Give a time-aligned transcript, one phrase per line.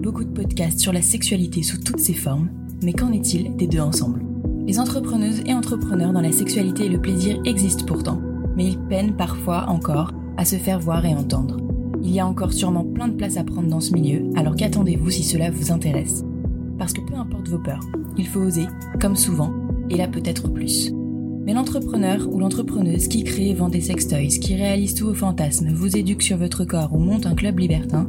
[0.00, 2.48] beaucoup de podcasts sur la sexualité sous toutes ses formes,
[2.82, 4.22] mais qu'en est-il des deux ensemble?
[4.66, 8.20] Les entrepreneuses et entrepreneurs dans la sexualité et le plaisir existent pourtant,
[8.56, 11.58] mais ils peinent parfois encore à se faire voir et entendre.
[12.02, 15.10] Il y a encore sûrement plein de place à prendre dans ce milieu, alors qu'attendez-vous
[15.10, 16.24] si cela vous intéresse?
[16.78, 17.86] Parce que peu importe vos peurs,
[18.16, 18.66] il faut oser,
[19.00, 19.52] comme souvent,
[19.90, 20.92] et là peut-être plus.
[21.44, 25.72] Mais l'entrepreneur ou l'entrepreneuse qui crée et vend des sextoys, qui réalise tous vos fantasmes,
[25.74, 28.08] vous éduque sur votre corps ou monte un club libertin,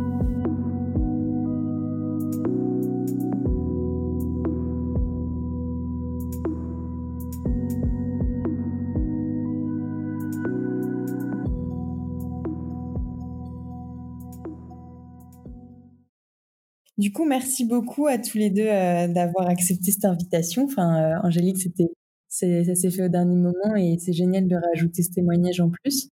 [17.01, 20.65] Du coup, merci beaucoup à tous les deux euh, d'avoir accepté cette invitation.
[20.65, 21.89] Enfin, euh, Angélique, c'était,
[22.29, 26.09] ça s'est fait au dernier moment et c'est génial de rajouter ce témoignage en plus.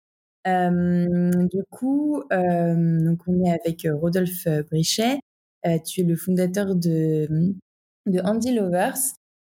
[0.46, 5.20] Euh, du coup, donc on est avec Rodolphe Brichet.
[5.86, 7.30] tu es le fondateur de,
[8.06, 8.98] de Andy Lovers.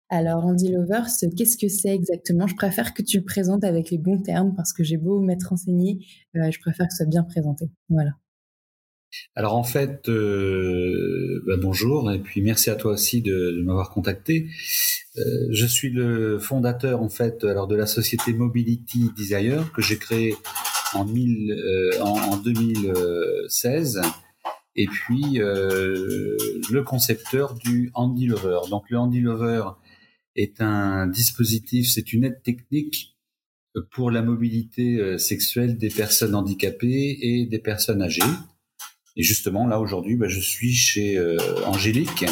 [0.09, 1.05] Alors, Andy Lovers,
[1.37, 2.47] qu'est-ce que c'est exactement?
[2.47, 5.49] Je préfère que tu le présentes avec les bons termes parce que j'ai beau m'être
[5.49, 5.99] renseigné,
[6.33, 7.69] je préfère que ce soit bien présenté.
[7.89, 8.13] Voilà.
[9.35, 14.47] Alors en fait, euh, bah, bonjour et puis merci à toi aussi de, m'avoir contacté.
[15.17, 19.97] Euh, je suis le fondateur en fait alors de la société Mobility Desire que j'ai
[19.97, 20.35] créée
[20.93, 24.01] en, euh, en, 2016
[24.75, 28.69] et puis le concepteur du Handy Lover.
[28.69, 29.63] Donc le Handy Lover
[30.35, 33.15] est un dispositif, c'est une aide technique
[33.91, 38.21] pour la mobilité sexuelle des personnes handicapées et des personnes âgées.
[39.17, 42.25] Et justement, là aujourd'hui, bah, je suis chez euh, Angélique,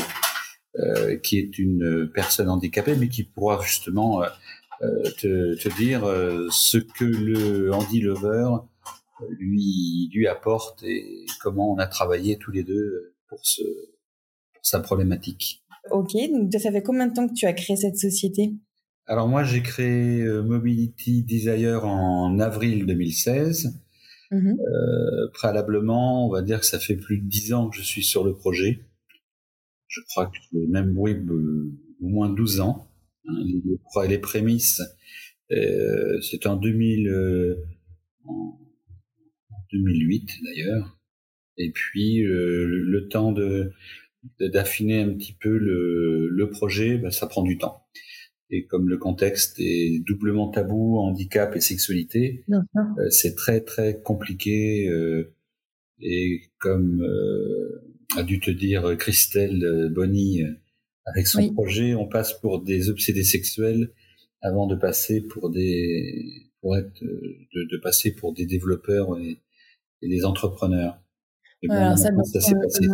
[0.78, 6.02] euh, qui est une personne handicapée, mais qui pourra justement euh, te, te, dire
[6.52, 8.50] ce que le Handy Lover
[9.30, 13.64] lui lui apporte et comment on a travaillé tous les deux pour ce
[14.54, 15.64] pour sa problématique.
[15.92, 18.54] Ok, donc ça fait combien de temps que tu as créé cette société?
[19.08, 23.74] Alors moi j'ai créé Mobility Desire en avril 2016
[24.32, 27.84] Mmh euh, préalablement, on va dire que ça fait plus de dix ans que je
[27.84, 28.82] suis sur le projet.
[29.88, 31.16] Je crois que même oui,
[32.02, 32.90] au moins 12 ans.
[33.28, 34.82] Hein, les, les prémices,
[35.52, 37.56] euh, c'est en 2000, euh,
[38.26, 38.60] en
[39.72, 41.00] 2008 d'ailleurs.
[41.58, 43.72] Et puis euh, le, temps de
[44.40, 47.85] d'affiner un petit peu le, le projet, ben, ça prend du temps.
[48.52, 54.88] Et comme le contexte est doublement tabou, handicap et sexualité, euh, c'est très très compliqué.
[54.88, 55.34] Euh,
[56.00, 57.82] et comme euh,
[58.18, 60.44] a dû te dire Christelle Bonny
[61.06, 63.92] avec son projet, on passe pour des obsédés sexuels
[64.42, 69.40] avant de passer pour des pour être de, de passer pour des développeurs et,
[70.02, 71.00] et des entrepreneurs.
[71.64, 72.86] Et bon, ça, ça s'est passé.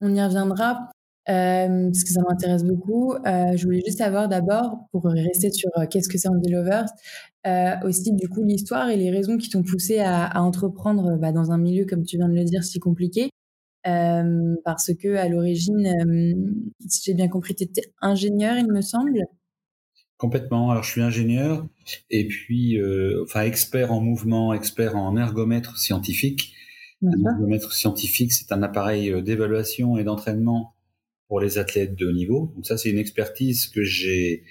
[0.00, 0.91] On y reviendra.
[1.28, 3.12] Euh, parce que ça m'intéresse beaucoup.
[3.14, 6.86] Euh, je voulais juste savoir d'abord, pour rester sur euh, qu'est-ce que c'est Andy Lovers,
[7.84, 11.52] aussi du coup l'histoire et les raisons qui t'ont poussé à, à entreprendre bah, dans
[11.52, 13.30] un milieu, comme tu viens de le dire, si compliqué.
[13.84, 19.20] Parce que à l'origine, si j'ai bien compris, tu étais ingénieur, il me semble.
[20.18, 20.70] Complètement.
[20.70, 21.66] Alors je suis ingénieur
[22.10, 22.78] et puis
[23.24, 26.52] enfin expert en mouvement, expert en ergomètre scientifique.
[27.04, 30.74] Un ergomètre scientifique, c'est un appareil d'évaluation et d'entraînement
[31.28, 32.52] pour les athlètes de haut niveau.
[32.54, 34.44] Donc ça, c'est une expertise que j'ai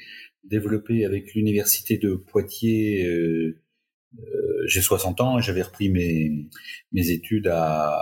[0.43, 3.05] développée avec l'université de Poitiers.
[3.05, 3.61] Euh,
[4.19, 6.49] euh, j'ai 60 ans et j'avais repris mes,
[6.91, 7.93] mes études à,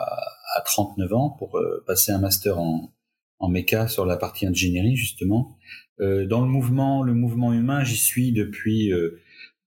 [0.55, 2.93] à 39 ans pour euh, passer un master en,
[3.37, 5.57] en méca sur la partie ingénierie justement.
[5.99, 8.91] Euh, dans le mouvement, le mouvement humain, j'y suis depuis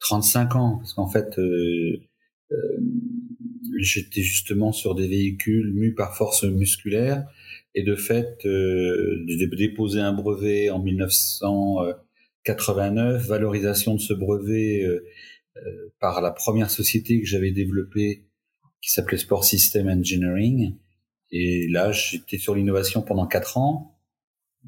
[0.01, 1.39] 35 ans parce qu'en fait,
[3.79, 7.27] j'étais justement sur des véhicules mus par force musculaire
[7.75, 15.03] et de fait, euh, j'ai déposé un brevet en 1989, valorisation de ce brevet euh,
[16.01, 18.27] par la première société que j'avais développée
[18.83, 20.75] qui s'appelait Sport System Engineering.
[21.31, 23.99] Et là, j'étais sur l'innovation pendant quatre ans.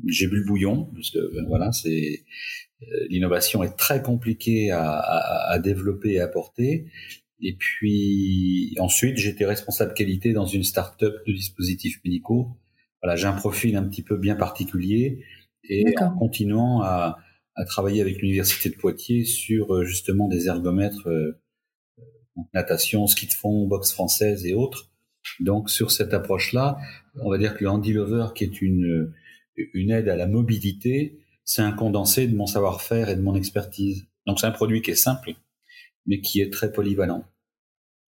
[0.06, 2.24] J'ai bu le bouillon parce que ben, voilà, c'est
[3.08, 6.86] l'innovation est très compliquée à, à, à, développer et à porter.
[7.40, 12.56] Et puis ensuite, j'étais responsable qualité dans une start-up de dispositifs médicaux.
[13.04, 15.26] Voilà, j'ai un profil un petit peu bien particulier
[15.62, 17.18] et en continuant à,
[17.54, 21.38] à travailler avec l'université de Poitiers sur euh, justement des ergomètres, euh,
[22.54, 24.90] natation, ski de fond, boxe française et autres.
[25.40, 26.78] Donc sur cette approche-là,
[27.20, 29.12] on va dire que le Handy Lover, qui est une
[29.56, 34.06] une aide à la mobilité, c'est un condensé de mon savoir-faire et de mon expertise.
[34.26, 35.34] Donc c'est un produit qui est simple,
[36.06, 37.26] mais qui est très polyvalent.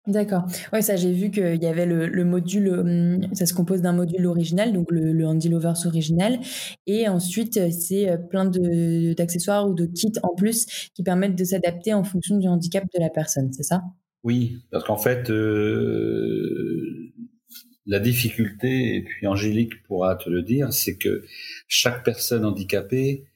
[0.09, 0.47] D'accord.
[0.73, 4.27] Ouais, ça j'ai vu qu'il y avait le, module, hum, ça se compose d'un module
[4.27, 6.41] original, donc le, le Handy Lovers original,
[6.89, 11.95] et ensuite c'est euh, plein d'accessoires ou de kits en plus qui permettent de s'adapter
[11.95, 13.83] en fonction du handicap de la personne, c'est ça?
[14.25, 17.13] Oui, parce qu'en fait, euh,
[17.87, 21.25] la difficulté, et puis Angélique pourra te le dire, c'est que
[21.69, 23.32] chaque personne handicapée euh,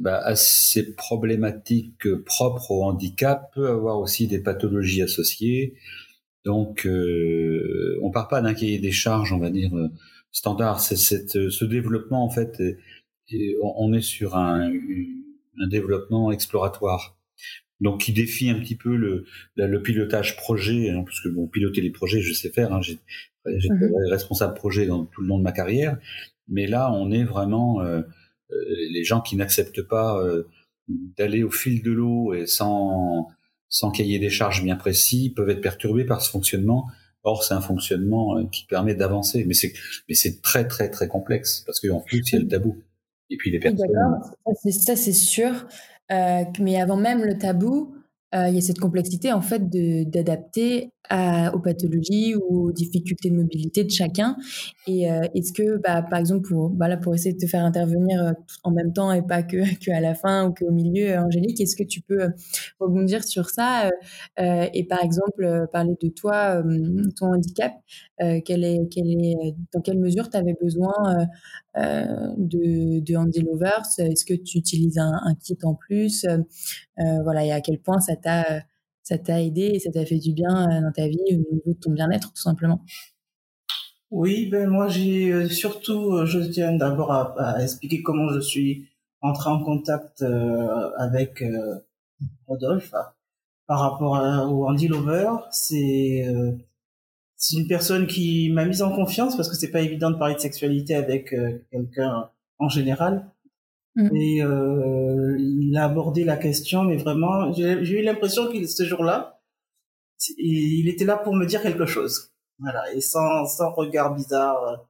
[0.00, 5.74] bah, a ses problématiques propres au handicap, peut avoir aussi des pathologies associées.
[6.44, 9.88] Donc, euh, on part pas d'un cahier des charges, on va dire euh,
[10.32, 10.80] standard.
[10.80, 12.62] C'est ce développement en fait,
[13.62, 17.16] on est sur un, un développement exploratoire
[17.80, 21.80] donc qui défie un petit peu le, le pilotage projet, hein, parce que bon, piloter
[21.80, 22.98] les projets, je sais faire, hein, j'ai
[23.56, 24.10] J'étais mhm.
[24.10, 25.98] responsable projet dans tout le long de ma carrière,
[26.48, 28.02] mais là, on est vraiment euh, euh,
[28.50, 30.48] les gens qui n'acceptent pas euh,
[30.88, 33.28] d'aller au fil de l'eau et sans
[33.70, 36.86] sans cahier des charges bien précis peuvent être perturbés par ce fonctionnement.
[37.22, 39.74] Or, c'est un fonctionnement qui permet d'avancer, mais c'est
[40.08, 42.76] mais c'est très très très complexe parce qu'en plus il y a le tabou.
[43.30, 43.86] Et puis les personnes.
[44.70, 45.66] ça c'est sûr.
[46.10, 47.94] mais avant même le tabou,
[48.32, 49.68] il y a cette complexité en fait
[50.08, 54.36] d'adapter aux pathologies ou aux difficultés de mobilité de chacun.
[54.86, 58.24] Et euh, est-ce que, bah, par exemple, pour, bah, pour essayer de te faire intervenir
[58.24, 58.32] euh,
[58.64, 61.60] en même temps et pas que, que à la fin ou qu'au milieu, euh, Angélique,
[61.60, 62.28] est-ce que tu peux
[62.80, 63.90] rebondir sur ça
[64.38, 66.62] et par exemple parler de toi,
[67.16, 67.72] ton handicap,
[68.18, 70.92] quel est, quel est, dans quelle mesure tu avais besoin
[71.76, 73.82] de, de Handy Lovers?
[73.98, 76.26] Est-ce que tu utilises un, un kit en plus?
[76.96, 78.62] Voilà, et à quel point ça t'a
[79.08, 81.62] ça t'a aidé et ça t'a fait du bien euh, dans ta vie au niveau
[81.72, 82.84] de ton bien-être tout simplement
[84.10, 88.86] Oui, ben moi j'ai euh, surtout, euh, je tiens d'abord à, expliquer comment je suis
[89.22, 90.22] entré en contact
[90.98, 91.42] avec
[92.46, 92.94] Rodolphe
[93.66, 94.12] par rapport
[94.52, 95.30] au Andy Lover.
[95.50, 96.24] C'est
[97.34, 100.36] c'est une personne qui m'a mise en confiance parce que c'est pas évident de parler
[100.36, 101.34] de sexualité avec
[101.72, 102.30] quelqu'un
[102.60, 103.28] en général.
[103.96, 104.16] Mm.
[104.16, 109.40] Et euh, il a abordé la question, mais vraiment, j'ai eu l'impression qu'il ce jour-là,
[110.36, 112.32] il était là pour me dire quelque chose.
[112.58, 114.88] Voilà, et sans, sans regard bizarre.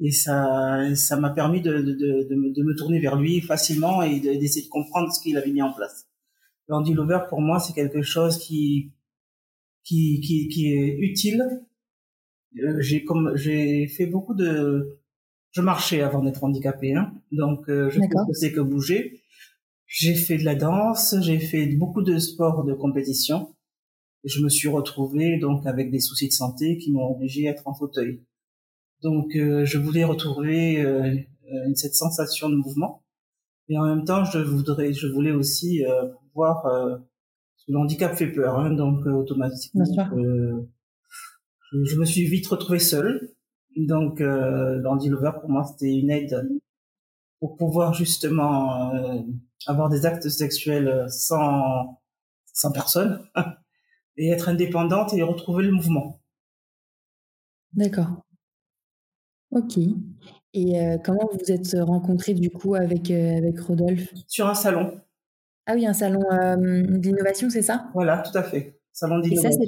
[0.00, 4.20] Et ça, ça m'a permis de, de, de, de, me tourner vers lui facilement et
[4.20, 6.06] d'essayer de, comprendre ce qu'il avait mis en place.
[6.68, 8.92] L'Andy Lover, pour moi, c'est quelque chose qui,
[9.82, 11.66] qui, qui, est utile.
[12.62, 14.98] Euh, j'ai comme, j'ai fait beaucoup de,
[15.58, 17.12] je marchais avant d'être handicapé, hein.
[17.32, 19.22] donc euh, je sais que c'est que bouger.
[19.86, 23.56] J'ai fait de la danse, j'ai fait beaucoup de sports de compétition.
[24.22, 27.50] Et je me suis retrouvé donc avec des soucis de santé qui m'ont obligé à
[27.52, 28.22] être en fauteuil.
[29.02, 31.16] Donc euh, je voulais retrouver euh,
[31.74, 33.02] cette sensation de mouvement.
[33.68, 35.82] Et en même temps, je voudrais, je voulais aussi
[36.32, 36.64] pouvoir.
[37.66, 43.34] le handicap fait peur, hein, donc automatiquement, je, je, me suis vite retrouvé seul.
[43.86, 46.48] Donc, euh, l'Andy Lover, pour moi, c'était une aide
[47.38, 49.20] pour pouvoir justement euh,
[49.66, 52.00] avoir des actes sexuels sans,
[52.52, 53.24] sans personne
[54.16, 56.20] et être indépendante et retrouver le mouvement.
[57.72, 58.24] D'accord.
[59.52, 59.78] Ok.
[60.54, 64.12] Et euh, comment vous vous êtes rencontrés du coup avec, euh, avec Rodolphe?
[64.26, 65.00] Sur un salon.
[65.66, 66.22] Ah oui, un salon
[66.98, 67.90] d'innovation, c'est ça?
[67.94, 68.80] Voilà, tout à fait.
[68.92, 69.60] Salon d'innovation.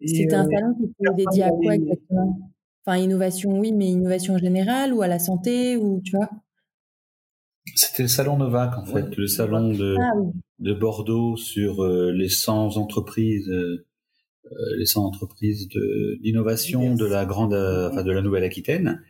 [0.00, 2.51] Et ça, c'était un, salon qui était dédié à quoi exactement?
[2.84, 6.28] Enfin, innovation, oui, mais innovation générale ou à la santé ou tu vois
[7.76, 10.12] C'était le salon Novac en fait, le salon de, ah
[10.58, 13.86] de Bordeaux sur euh, les 100 entreprises, euh,
[14.46, 15.68] euh, les 100 entreprises
[16.20, 19.02] d'innovation de, la grande, enfin de la Nouvelle-Aquitaine.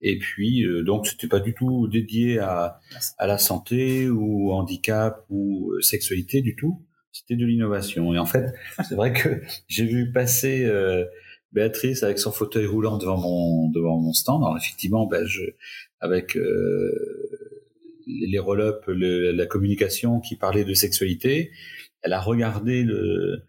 [0.00, 2.80] Et puis donc c'était pas du tout dédié à,
[3.18, 6.82] à la santé ou handicap ou sexualité du tout.
[7.12, 8.12] C'était de l'innovation.
[8.12, 8.52] Et en fait,
[8.88, 10.68] c'est vrai que j'ai vu passer
[11.52, 14.42] Béatrice avec son fauteuil roulant devant mon devant mon stand.
[14.42, 15.42] Alors effectivement, ben, je,
[16.00, 16.90] avec euh,
[18.06, 21.50] les roll-up, la communication qui parlait de sexualité,
[22.02, 23.42] elle a regardé le,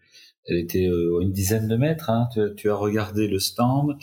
[0.46, 2.10] elle était euh, une dizaine de mètres.
[2.10, 3.96] Hein, tu, as regardé le stand.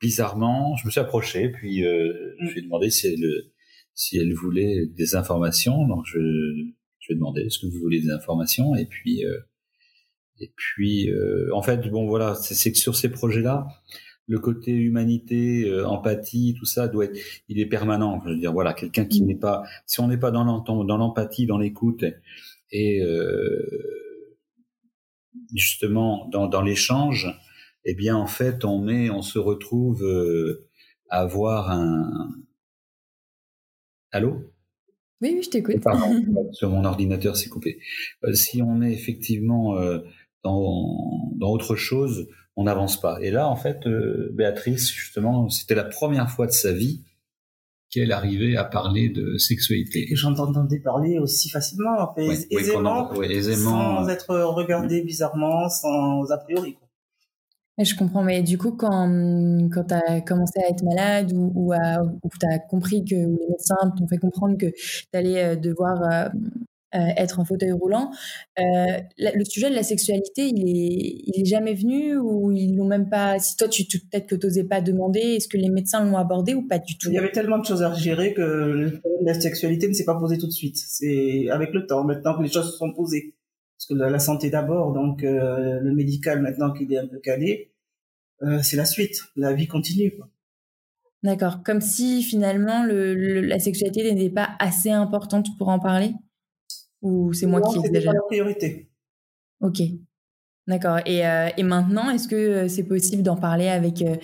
[0.00, 3.42] bizarrement, je me suis approché, puis je lui ai demandé si elle,
[3.94, 5.86] si elle voulait des informations.
[5.88, 6.20] Donc je,
[7.00, 9.24] je lui ai demandé est-ce que vous voulez des informations, et puis
[10.42, 11.08] et puis
[11.52, 13.66] en fait bon voilà, c'est que sur ces projets-là,
[14.26, 17.18] le côté humanité, euh, empathie, tout ça doit être,
[17.48, 18.20] il est permanent.
[18.24, 19.26] Je veux dire, voilà, quelqu'un qui mm.
[19.26, 22.04] n'est pas, si on n'est pas dans l'empathie, dans l'écoute
[22.70, 24.38] et euh,
[25.54, 27.28] justement dans, dans l'échange,
[27.84, 30.68] eh bien en fait on met, on se retrouve euh,
[31.08, 32.30] à avoir un.
[34.12, 34.42] Allô?
[35.20, 35.80] Oui, oui, je t'écoute.
[35.82, 37.80] Pardon, sur mon ordinateur, c'est coupé.
[38.34, 39.78] si on est effectivement
[40.44, 43.18] dans, dans autre chose, on n'avance pas.
[43.20, 47.04] Et là, en fait, euh, Béatrice, justement, c'était la première fois de sa vie
[47.90, 50.06] qu'elle arrivait à parler de sexualité.
[50.06, 56.74] Que j'entendais parler aussi facilement, aisément, sans être regardé bizarrement, sans a priori.
[56.74, 56.88] Quoi.
[57.78, 59.08] Je comprends, mais du coup, quand,
[59.72, 63.92] quand tu as commencé à être malade ou, ou, tu as compris que les médecins
[63.96, 66.28] t'ont fait comprendre que tu allais euh, devoir euh,
[66.94, 68.10] euh, être en fauteuil roulant.
[68.58, 68.62] Euh,
[69.18, 73.08] le sujet de la sexualité, il est, il est jamais venu ou ils l'ont même
[73.08, 73.38] pas.
[73.38, 76.54] Si toi, tu peut-être que tu n'osais pas demander, est-ce que les médecins l'ont abordé
[76.54, 79.88] ou pas du tout Il y avait tellement de choses à gérer que la sexualité
[79.88, 80.76] ne s'est pas posée tout de suite.
[80.76, 83.34] C'est avec le temps, maintenant que les choses se sont posées.
[83.78, 87.72] Parce que la, santé d'abord, donc euh, le médical maintenant qu'il est un peu calé,
[88.60, 89.22] c'est la suite.
[89.36, 90.12] La vie continue.
[91.22, 91.62] D'accord.
[91.64, 96.12] Comme si finalement le, la sexualité n'était pas assez importante pour en parler?
[97.02, 98.88] Ou c'est moi qui exagère la priorité.
[99.60, 99.82] Ok.
[100.68, 101.00] D'accord.
[101.06, 104.14] Et, euh, et, maintenant, est-ce que euh, c'est possible d'en parler avec, euh,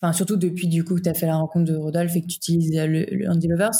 [0.00, 2.26] enfin surtout depuis du coup que tu as fait la rencontre de Rodolphe et que
[2.28, 3.76] tu utilises le, le Andy Lovers,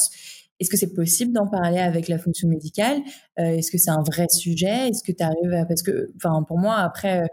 [0.63, 2.99] est-ce que c'est possible d'en parler avec la fonction médicale?
[3.37, 4.89] Est-ce que c'est un vrai sujet?
[4.89, 5.67] Est-ce que tu arrives à...
[5.67, 7.29] Parce que, enfin, pour moi, après,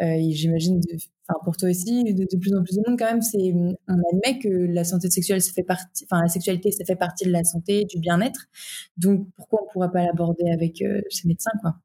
[0.00, 0.80] j'imagine,
[1.28, 3.94] enfin, pour toi aussi, de, de, plus en plus de monde, quand même, c'est, on
[4.12, 7.30] admet que la santé sexuelle, ça fait partie, enfin, la sexualité, ça fait partie de
[7.30, 8.48] la santé, du bien-être.
[8.96, 11.76] Donc, pourquoi on ne pourrait pas l'aborder avec ces médecins, quoi?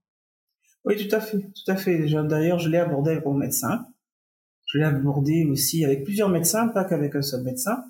[0.85, 2.05] Oui, tout à fait, tout à fait.
[2.07, 3.85] D'ailleurs, je l'ai abordé avec mon médecin.
[4.65, 7.83] Je l'ai abordé aussi avec plusieurs médecins, pas qu'avec un seul médecin.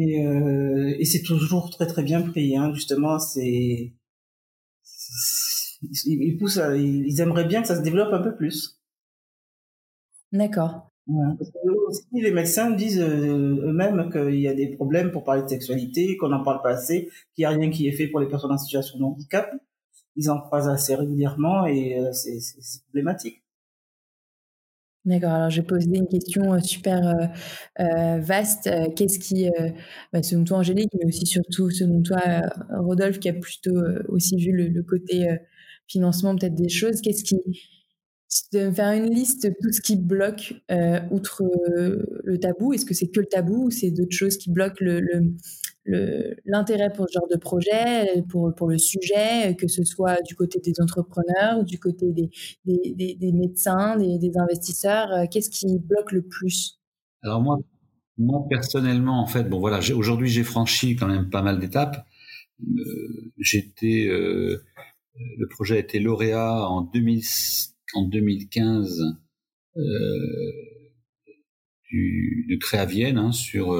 [0.00, 2.72] Et, euh, et c'est toujours très très bien pris, hein.
[2.74, 3.18] justement.
[3.18, 3.94] C'est
[5.82, 8.80] ils, poussent, ils aimeraient bien que ça se développe un peu plus.
[10.32, 10.90] D'accord.
[11.06, 15.42] parce que aussi, les médecins disent euh, eux-mêmes qu'il y a des problèmes pour parler
[15.42, 18.20] de sexualité, qu'on n'en parle pas assez, qu'il n'y a rien qui est fait pour
[18.20, 19.50] les personnes en situation de handicap.
[20.16, 22.40] Ils en croisent assez régulièrement et euh, c'est
[22.88, 23.42] problématique.
[25.08, 27.00] D'accord, alors j'ai posé une question super
[28.20, 28.68] vaste.
[28.94, 29.48] Qu'est-ce qui,
[30.12, 32.20] bah, selon toi Angélique, mais aussi surtout selon toi
[32.78, 35.26] Rodolphe, qui a plutôt aussi vu le, côté
[35.86, 37.38] financement peut-être des choses, qu'est-ce qui,
[38.52, 40.54] de me faire une liste de tout ce qui bloque
[41.10, 41.42] outre
[42.24, 45.34] le tabou Est-ce que c'est que le tabou ou c'est d'autres choses qui bloquent le,
[46.44, 50.60] l'intérêt pour ce genre de projet, pour, pour le sujet, que ce soit du côté
[50.60, 52.30] des entrepreneurs, du côté des,
[52.64, 56.78] des, des, médecins, des, des, investisseurs, euh, qu'est-ce qui bloque le plus?
[57.22, 57.58] Alors moi,
[58.18, 62.04] moi personnellement, en fait, bon voilà, aujourd'hui j'ai franchi quand même pas mal d'étapes.
[62.62, 64.62] Euh, j'étais, euh,
[65.14, 67.22] le projet a été lauréat en, 2000,
[67.94, 69.02] en 2015
[69.76, 69.82] euh,
[71.90, 73.72] du, de Créavienne hein, sur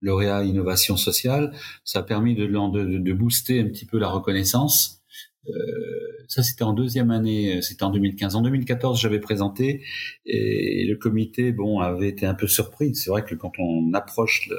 [0.00, 1.54] lauréat innovation sociale.
[1.84, 5.02] Ça a permis de, de, de booster un petit peu la reconnaissance.
[5.48, 5.52] Euh,
[6.28, 8.36] ça, c'était en deuxième année, euh, c'était en 2015.
[8.36, 9.82] En 2014, j'avais présenté
[10.24, 12.94] et le comité, bon, avait été un peu surpris.
[12.94, 14.56] C'est vrai que quand on approche, le,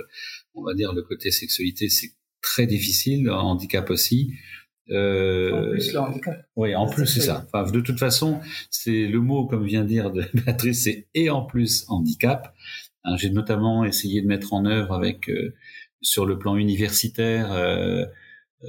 [0.55, 4.33] on va dire, le côté sexualité, c'est très difficile, handicap aussi.
[4.89, 6.45] Euh, en plus, le handicap.
[6.55, 7.45] Oui, en plus, c'est ça.
[7.47, 11.43] Enfin, de toute façon, c'est le mot, comme vient dire de Patrice, c'est et en
[11.43, 12.53] plus handicap.
[13.05, 15.53] Hein, j'ai notamment essayé de mettre en œuvre avec euh,
[16.01, 18.05] sur le plan universitaire euh,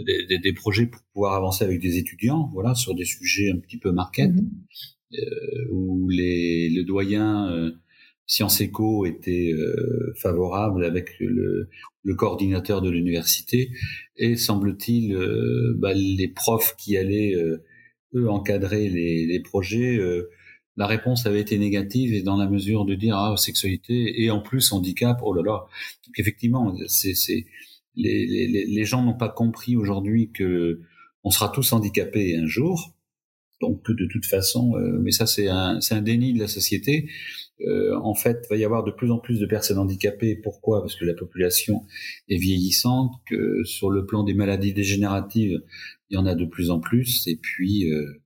[0.07, 3.59] des, des, des, projets pour pouvoir avancer avec des étudiants, voilà, sur des sujets un
[3.59, 4.51] petit peu market, mhm.
[5.71, 7.73] où les, le doyen
[8.27, 11.69] Sciences Éco était euh, favorable avec le,
[12.03, 13.71] le, coordinateur de l'université,
[14.17, 15.17] et semble-t-il,
[15.77, 17.35] bah, les profs qui allaient
[18.15, 19.99] eux encadrer les, les projets
[20.77, 24.41] la réponse avait été négative et dans la mesure de dire ah sexualité et en
[24.41, 25.67] plus handicap oh là là.
[26.19, 27.47] Effectivement c'est c'est
[27.97, 30.81] les, les, les gens n'ont pas compris aujourd'hui que
[31.23, 32.95] on sera tous handicapés un jour.
[33.61, 37.09] Donc de toute façon euh, mais ça c'est un c'est un déni de la société
[37.61, 40.81] euh, en fait il va y avoir de plus en plus de personnes handicapées pourquoi?
[40.81, 41.83] Parce que la population
[42.29, 45.63] est vieillissante que sur le plan des maladies dégénératives
[46.11, 48.21] il y en a de plus en plus et puis euh,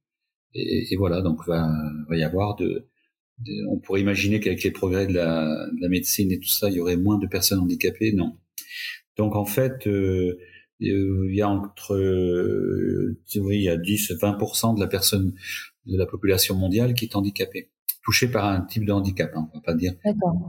[0.54, 1.68] Et, voilà, donc va,
[2.08, 2.88] va y avoir de,
[3.68, 6.76] on pourrait imaginer qu'avec les progrès de la, de la, médecine et tout ça, il
[6.76, 8.12] y aurait moins de personnes handicapées.
[8.12, 8.36] Non.
[9.16, 10.38] Donc en fait, euh,
[10.80, 15.34] il y a entre, euh, oui, il y a 10, 20% de la personne,
[15.86, 17.70] de la population mondiale qui est handicapée,
[18.08, 19.30] touchée par un type de handicap.
[19.34, 19.92] Hein, on va pas dire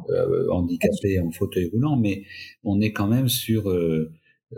[0.09, 2.23] euh, handicapé en fauteuil roulant, mais
[2.63, 4.13] on est quand même sur euh,
[4.53, 4.57] euh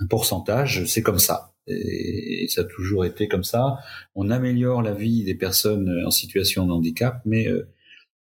[0.00, 0.84] un pourcentage.
[0.84, 3.78] C'est comme ça et ça a toujours été comme ça.
[4.14, 7.68] On améliore la vie des personnes en situation de handicap, mais euh,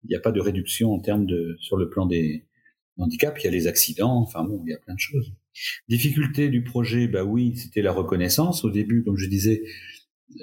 [0.04, 2.46] il n'y a pas de réduction en termes de sur le plan des
[2.98, 3.42] handicaps.
[3.42, 5.34] Il y a les accidents, enfin bon, il y a plein de choses.
[5.90, 8.64] Difficulté du projet, bah oui, c'était la reconnaissance.
[8.64, 9.64] Au début, comme je disais,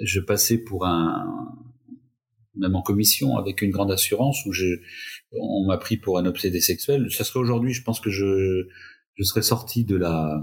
[0.01, 1.72] je passais pour un
[2.55, 4.65] même en commission avec une grande assurance où je,
[5.31, 7.11] on m'a pris pour un obsédé sexuel.
[7.11, 8.67] Ça serait aujourd'hui, je pense que je
[9.15, 10.41] je serais sorti de la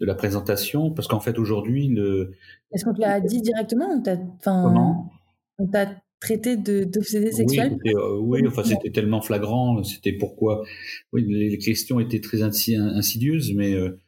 [0.00, 2.32] de la présentation Parce qu'en fait, aujourd'hui, le.
[2.72, 4.02] Est-ce qu'on te l'a dit directement
[4.44, 5.10] Comment?
[5.58, 5.86] On t'a
[6.20, 7.78] traité d'obsédé sexuel?
[7.84, 9.82] Oui, euh, oui enfin, c'était tellement flagrant.
[9.82, 10.62] C'était pourquoi?
[11.12, 13.74] Oui, les questions étaient très insidieuses, mais.
[13.74, 13.98] Euh,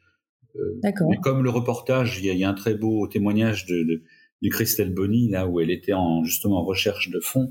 [0.55, 4.03] euh mais comme le reportage, il y, a un très beau témoignage de, de,
[4.41, 7.49] de, Christelle Bonny, là où elle était en, justement en recherche de fonds,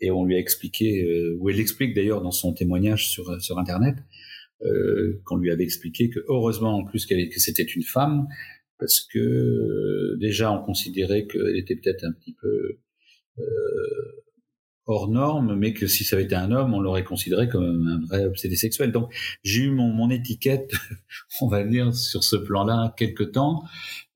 [0.00, 3.58] et on lui a expliqué, euh, où elle explique d'ailleurs dans son témoignage sur, sur
[3.58, 3.96] Internet,
[4.62, 8.26] euh, qu'on lui avait expliqué que heureusement en plus qu'elle que c'était une femme
[8.78, 12.78] parce que euh, déjà on considérait qu'elle était peut-être un petit peu
[13.38, 13.44] euh,
[14.84, 18.06] hors norme, mais que si ça avait été un homme, on l'aurait considéré comme un
[18.06, 18.92] vrai obsédé sexuel.
[18.92, 19.10] Donc
[19.44, 20.72] j'ai eu mon, mon étiquette,
[21.40, 23.62] on va dire, sur ce plan-là quelque temps,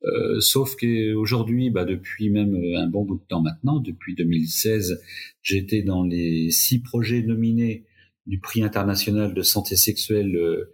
[0.06, 5.00] euh, sauf qu'aujourd'hui, bah, depuis même un bon bout de temps maintenant, depuis 2016,
[5.42, 7.84] j'étais dans les six projets nominés
[8.26, 10.72] du prix international de santé sexuelle euh,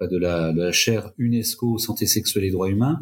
[0.00, 3.00] de, la, de la chaire UNESCO santé sexuelle et droits humains.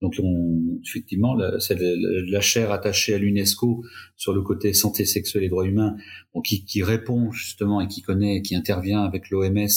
[0.00, 3.84] Donc on, effectivement, c'est la, chaire attachée à l'UNESCO
[4.16, 5.96] sur le côté santé sexuelle et droits humains,
[6.42, 9.68] qui, qui, répond justement et qui connaît, qui intervient avec l'OMS,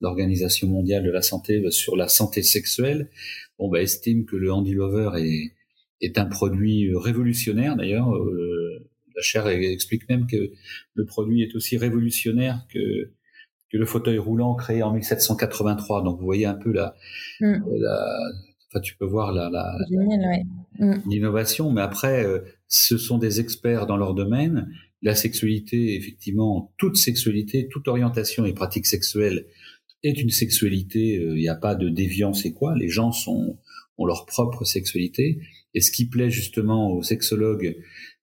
[0.00, 3.10] l'Organisation mondiale de la santé, sur la santé sexuelle.
[3.58, 5.52] On bah, estime que le Handy Lover est,
[6.00, 8.14] est un produit révolutionnaire d'ailleurs.
[8.14, 10.52] Euh, la chaire explique même que
[10.94, 13.10] le produit est aussi révolutionnaire que,
[13.70, 16.02] que le fauteuil roulant créé en 1783.
[16.02, 16.94] Donc vous voyez un peu la,
[17.40, 17.62] mm.
[18.68, 19.50] enfin tu peux voir la,
[19.90, 21.02] mm.
[21.08, 21.72] l'innovation.
[21.72, 24.68] Mais après, euh, ce sont des experts dans leur domaine.
[25.02, 29.46] La sexualité, effectivement, toute sexualité, toute orientation et pratique sexuelle
[30.02, 31.18] est une sexualité.
[31.18, 32.76] Euh, il n'y a pas de déviance et quoi.
[32.76, 33.58] Les gens sont
[33.98, 35.40] ont leur propre sexualité.
[35.74, 37.76] Et ce qui plaît justement aux sexologues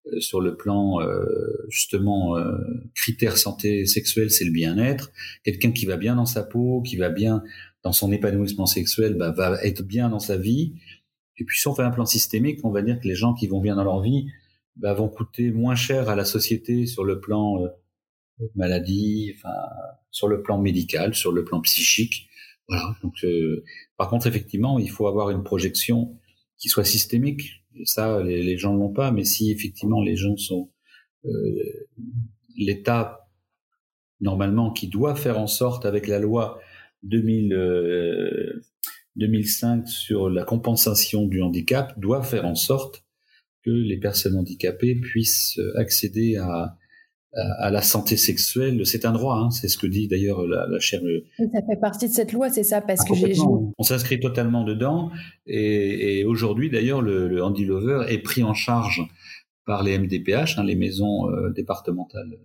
[0.08, 1.26] euh, sur le plan euh,
[1.70, 2.58] justement euh,
[2.96, 5.12] critère santé sexuelle, c'est le bien-être.
[5.44, 7.44] Quelqu'un qui va bien dans sa peau, qui va bien
[7.84, 10.74] dans son épanouissement sexuel, bah, va être bien dans sa vie.
[11.38, 13.48] Et puis si on fait un plan systémique, on va dire que les gens qui
[13.48, 14.28] vont bien dans leur vie
[14.78, 17.60] bah, vont coûter moins cher à la société sur le plan
[18.42, 19.56] euh, maladie, enfin
[20.12, 22.30] sur le plan médical, sur le plan psychique.
[22.68, 22.96] Voilà.
[23.04, 23.14] Donc,
[23.96, 26.18] par contre, effectivement, il faut avoir une projection
[26.58, 30.72] qui soit systémique ça, les, gens ne l'ont pas, mais si effectivement les gens sont
[31.26, 31.30] euh,
[32.56, 33.28] l'État
[34.22, 36.60] normalement qui doit faire en sorte avec la loi
[37.04, 37.50] 2000,
[39.18, 43.04] 2005 euh, sur la compensation du handicap doit faire en sorte
[43.64, 46.78] que les personnes handicapées puissent accéder à,
[47.36, 48.86] à, la santé sexuelle.
[48.86, 51.02] C'est un droit, hein, c'est ce que dit d'ailleurs la, la chaire.
[51.38, 53.34] Ça fait partie de cette loi, c'est ça, parce ah, que j'ai.
[53.78, 55.12] On s'inscrit totalement dedans,
[55.46, 59.02] et, et aujourd'hui d'ailleurs le, le Handy Lover est pris en charge
[59.66, 62.38] par les MDPH, hein, les maisons euh, départementales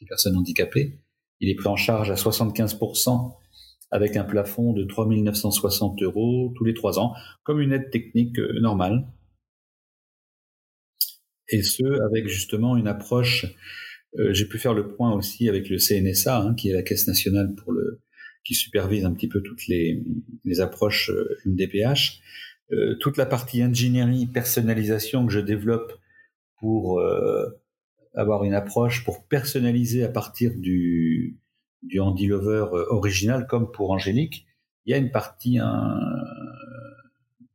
[0.00, 1.00] des personnes handicapées.
[1.40, 3.34] Il est pris en charge à 75%
[3.90, 8.38] avec un plafond de 3 960 euros tous les trois ans, comme une aide technique
[8.38, 9.06] euh, normale.
[11.48, 13.48] Et ce, avec justement une approche euh,
[14.30, 17.54] j'ai pu faire le point aussi avec le CNSA, hein, qui est la Caisse nationale
[17.54, 18.02] pour le,
[18.44, 20.02] qui supervise un petit peu toutes les,
[20.44, 22.20] les approches euh, MDPH.
[22.72, 25.92] Euh, toute la partie ingénierie, personnalisation que je développe
[26.58, 27.46] pour euh,
[28.14, 31.38] avoir une approche pour personnaliser à partir du,
[31.82, 34.46] du Lover original, comme pour Angélique,
[34.86, 35.98] il y a une partie hein,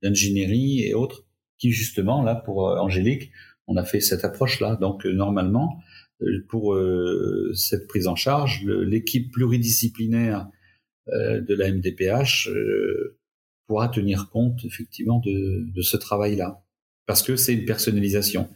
[0.01, 1.25] d'ingénierie et autres
[1.57, 3.31] qui justement là pour Angélique,
[3.67, 4.75] on a fait cette approche là.
[4.75, 5.86] Donc normalement, euh,
[6.49, 8.63] pour euh, cette prise en charge.
[8.65, 10.47] L'équipe pluridisciplinaire
[11.09, 12.49] euh, de la MDPH
[13.67, 16.63] pourra tenir compte effectivement de, de ce travail-là,
[17.05, 18.49] parce que c'est une personnalisation.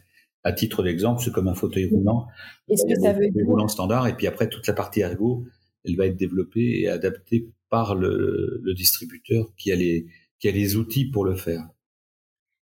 [0.44, 2.26] À titre d'exemple, c'est comme un fauteuil roulant.
[2.68, 5.44] Est-ce que ça veut dire roulant standard et puis après toute la partie ergo,
[5.84, 10.06] elle va être développée et adaptée par le, le distributeur qui a les
[10.38, 11.68] qui a les outils pour le faire.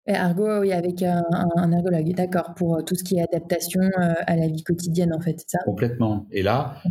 [0.06, 1.22] Argo, oui, avec un,
[1.70, 5.50] ergologue, d'accord, pour tout ce qui est adaptation à la vie quotidienne, en fait, c'est
[5.50, 5.58] ça?
[5.64, 6.26] Complètement.
[6.32, 6.82] Et là,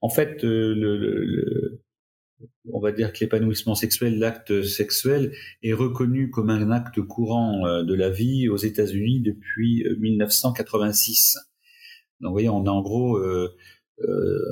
[0.00, 1.80] en fait, le,
[2.72, 7.82] on va dire que l'épanouissement sexuel, l'acte sexuel, est reconnu comme un acte courant euh,
[7.82, 11.36] de la vie aux États-Unis depuis 1986.
[11.36, 11.40] Euh,
[12.20, 13.54] Donc, vous voyez, on a en gros, euh,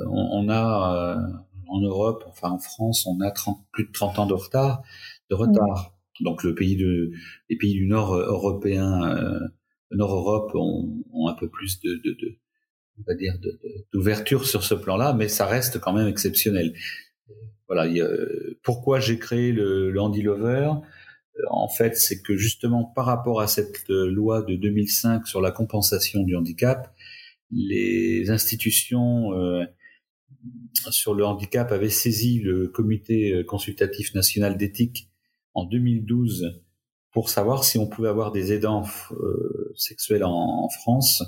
[0.09, 1.17] on, a
[1.67, 3.33] en Europe, enfin en France, on a
[3.71, 4.83] plus de 30 ans de retard.
[5.29, 5.92] De retard.
[6.19, 7.11] Donc, le pays de,
[7.49, 9.39] les pays du Nord européen,
[9.91, 12.37] Nord Europe, ont, un peu plus de, de
[12.99, 13.33] on va dire
[13.91, 16.73] d'ouverture sur ce plan-là, mais ça reste quand même exceptionnel.
[17.67, 17.87] Voilà,
[18.61, 20.73] pourquoi j'ai créé le, le euh,
[21.49, 25.51] En fait, c'est que justement par rapport à cette euh, loi de 2005 sur la
[25.51, 26.93] compensation du handicap,
[27.51, 29.63] les institutions euh,
[30.91, 35.09] sur le handicap avaient saisi le comité consultatif national d'éthique
[35.53, 36.61] en 2012
[37.11, 38.85] pour savoir si on pouvait avoir des aidants
[39.75, 41.23] sexuels en, France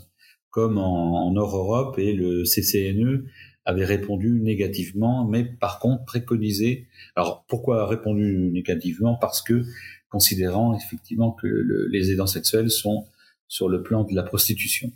[0.49, 3.25] comme en, en Nord-Europe et le CCNE
[3.65, 6.87] avait répondu négativement, mais par contre préconisé.
[7.15, 9.15] Alors pourquoi répondu négativement?
[9.15, 9.63] Parce que
[10.09, 11.47] considérant effectivement que
[11.91, 13.05] les aidants sexuels sont
[13.47, 14.91] sur le plan de la prostitution.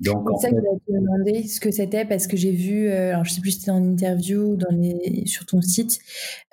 [0.00, 3.10] Donc, c'est ça que je te demander ce que c'était parce que j'ai vu, euh,
[3.10, 5.98] alors je sais plus si c'était en interview dans les, sur ton site,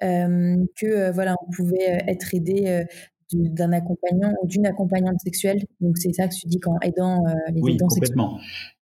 [0.01, 2.83] euh, que euh, voilà on pouvait être aidé
[3.33, 5.63] d'un accompagnant ou d'une accompagnante sexuelle.
[5.79, 7.23] Donc c'est ça que tu dis quand aidant
[7.53, 8.39] les oui, aidants complètement.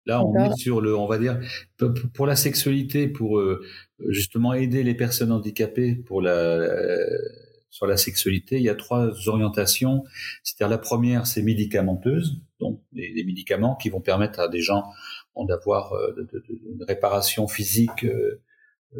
[0.07, 1.39] Là, on est sur le, on va dire,
[2.13, 3.61] pour la sexualité, pour euh,
[4.09, 7.17] justement aider les personnes handicapées pour la, euh,
[7.71, 10.03] sur la sexualité, il y a trois orientations.
[10.43, 14.83] C'est-à-dire la première, c'est médicamenteuse, donc les, médicaments qui vont permettre à des gens
[15.47, 16.13] d'avoir euh,
[16.49, 18.05] une réparation physique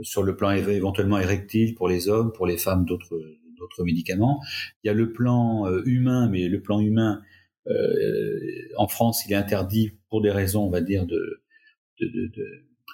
[0.02, 4.42] sur le plan éventuellement érectile pour les hommes, pour les femmes d'autres médicaments.
[4.84, 7.22] Il y a le plan humain, mais le plan humain,
[7.68, 8.40] euh,
[8.78, 11.44] en France, il est interdit pour des raisons, on va dire, de,
[12.00, 12.46] de, de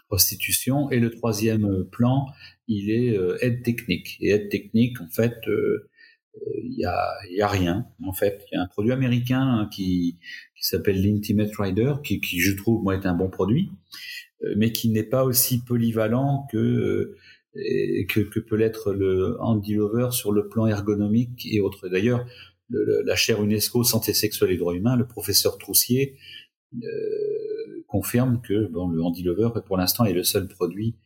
[0.07, 0.89] prostitution.
[0.91, 2.27] Et le troisième plan,
[2.67, 4.17] il est euh, aide technique.
[4.19, 5.89] Et aide technique, en fait, euh,
[6.63, 7.87] il y a, y a rien.
[8.05, 10.19] En fait, il y a un produit américain hein, qui,
[10.55, 13.71] qui s'appelle l'Intimate Rider, qui, qui, je trouve, moi, est un bon produit,
[14.55, 17.15] mais qui n'est pas aussi polyvalent que
[18.07, 21.89] que, que peut l'être le Andy Lover sur le plan ergonomique et autres.
[21.89, 22.23] D'ailleurs,
[22.69, 26.17] la chaire UNESCO Santé sexuelle et droits humains, le professeur Troussier
[26.75, 27.56] euh,
[27.87, 30.97] confirme que bon, le Handy Lover, pour l'instant, est le seul produit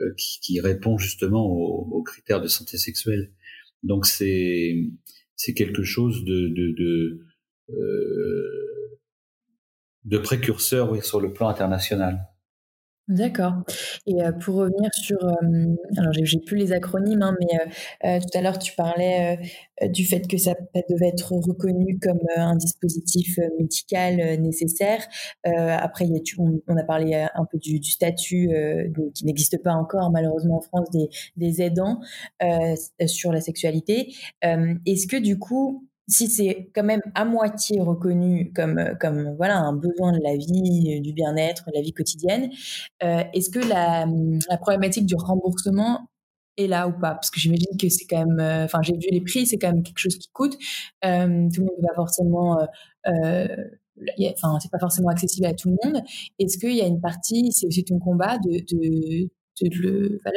[0.00, 3.32] euh, qui, qui, répond justement aux, aux, critères de santé sexuelle.
[3.82, 4.76] Donc c'est
[5.36, 7.26] c'est quelque chose de de de,
[7.70, 8.98] euh,
[10.04, 12.28] de précurseur oui, sur le plan international.
[13.08, 13.54] D'accord.
[14.06, 17.58] Et euh, pour revenir sur, euh, alors j'ai plus les acronymes, hein, mais
[18.04, 19.38] euh, tout à l'heure tu parlais
[19.90, 20.54] du fait que ça
[20.90, 25.06] devait être reconnu comme un dispositif médical nécessaire.
[25.44, 26.06] après,
[26.38, 28.50] on, a parlé un peu du, statut
[29.14, 30.88] qui n'existe pas encore malheureusement en France
[31.36, 32.00] des aidants
[33.06, 34.12] sur la sexualité.
[34.42, 39.58] Est-ce que du coup si c'est quand même à moitié reconnu comme, euh, comme voilà,
[39.58, 42.50] un besoin de la vie, euh, du bien-être, de la vie quotidienne,
[43.02, 44.06] euh, est-ce que la,
[44.48, 46.08] la, problématique du remboursement
[46.56, 47.14] est là ou pas?
[47.14, 49.82] Parce que j'imagine que c'est quand même, enfin j'ai vu les prix, c'est quand même
[49.82, 50.54] quelque chose qui coûte.
[50.54, 50.58] tout
[51.02, 52.58] le monde va forcément,
[53.06, 56.02] enfin c'est pas forcément accessible à tout le monde.
[56.38, 59.28] Est-ce qu'il y a une partie, c'est aussi ton combat de, de,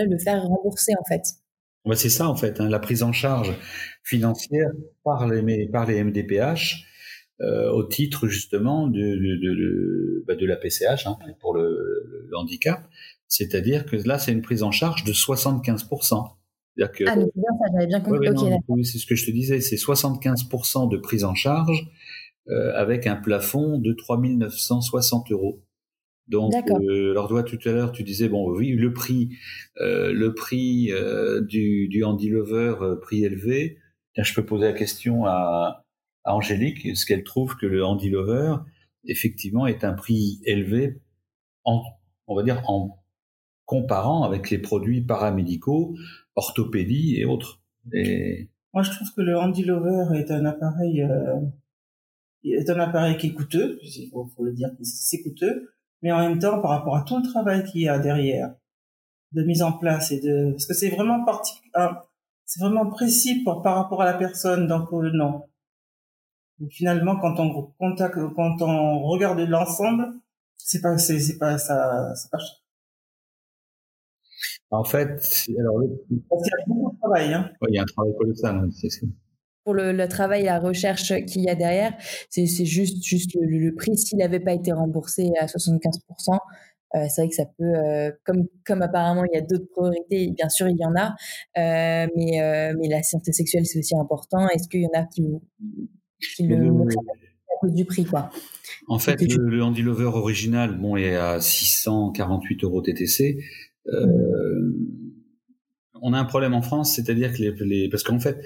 [0.10, 1.41] le faire rembourser en fait?
[1.94, 3.54] C'est ça en fait, hein, la prise en charge
[4.04, 4.70] financière
[5.04, 6.86] par les, par les MDPH
[7.42, 12.38] euh, au titre justement de, de, de, bah, de la PCH hein, pour le, le
[12.38, 12.88] handicap.
[13.28, 16.34] C'est-à-dire que là, c'est une prise en charge de 75%.
[16.78, 18.86] Que, ah, mais c'est bien ça, j'avais bien compris.
[18.86, 21.90] c'est ce que je te disais, c'est 75% de prise en charge
[22.50, 25.64] euh, avec un plafond de 3960 euros.
[26.32, 29.36] Donc, euh, alors toi tout à l'heure, tu disais bon oui le prix,
[29.82, 33.78] euh, le prix euh, du, du Handy Lover euh, prix élevé.
[34.18, 35.86] je peux poser la question à,
[36.24, 38.56] à Angélique, est-ce qu'elle trouve que le Handy Lover
[39.04, 41.02] effectivement est un prix élevé
[41.66, 41.82] en,
[42.28, 43.04] on va dire en
[43.66, 45.96] comparant avec les produits paramédicaux,
[46.36, 47.62] orthopédie et autres?
[47.94, 48.50] Et...
[48.74, 51.42] Moi, je trouve que le Handy Lover est un appareil, euh,
[52.44, 53.80] est un appareil qui est coûteux.
[53.82, 55.70] Il faut, faut le dire, c'est coûteux
[56.02, 58.54] mais en même temps par rapport à tout le travail qu'il y a derrière
[59.32, 61.54] de mise en place et de parce que c'est vraiment parti
[62.46, 65.44] c'est vraiment précis pour, par rapport à la personne donc euh, non.
[66.70, 70.14] Finalement quand on contacte quand on regarde l'ensemble
[70.58, 72.38] c'est pas c'est, pas ça c'est pas
[74.70, 75.10] en fait
[75.60, 77.52] alors il y a beaucoup de travail hein.
[77.68, 78.90] Il y a un travail colossal hein, c'est
[79.64, 81.94] pour le, travail et la recherche qu'il y a derrière.
[82.30, 83.98] C'est juste, juste le, prix.
[83.98, 86.38] S'il n'avait pas été remboursé à 75%,
[86.96, 90.32] euh, c'est vrai que ça peut, euh, comme, comme apparemment il y a d'autres priorités,
[90.32, 91.16] bien sûr il y en a,
[91.58, 94.48] euh, mais, mais la santé sexuelle c'est aussi important.
[94.50, 95.24] Est-ce qu'il y en a qui,
[96.36, 98.30] qui le, à cause du prix quoi?
[98.88, 103.38] En fait, le, le Handy Lover original bon, est à 648 euros TTC.
[106.04, 108.38] On a un problème en France, c'est-à-dire que les, les parce qu'en fait,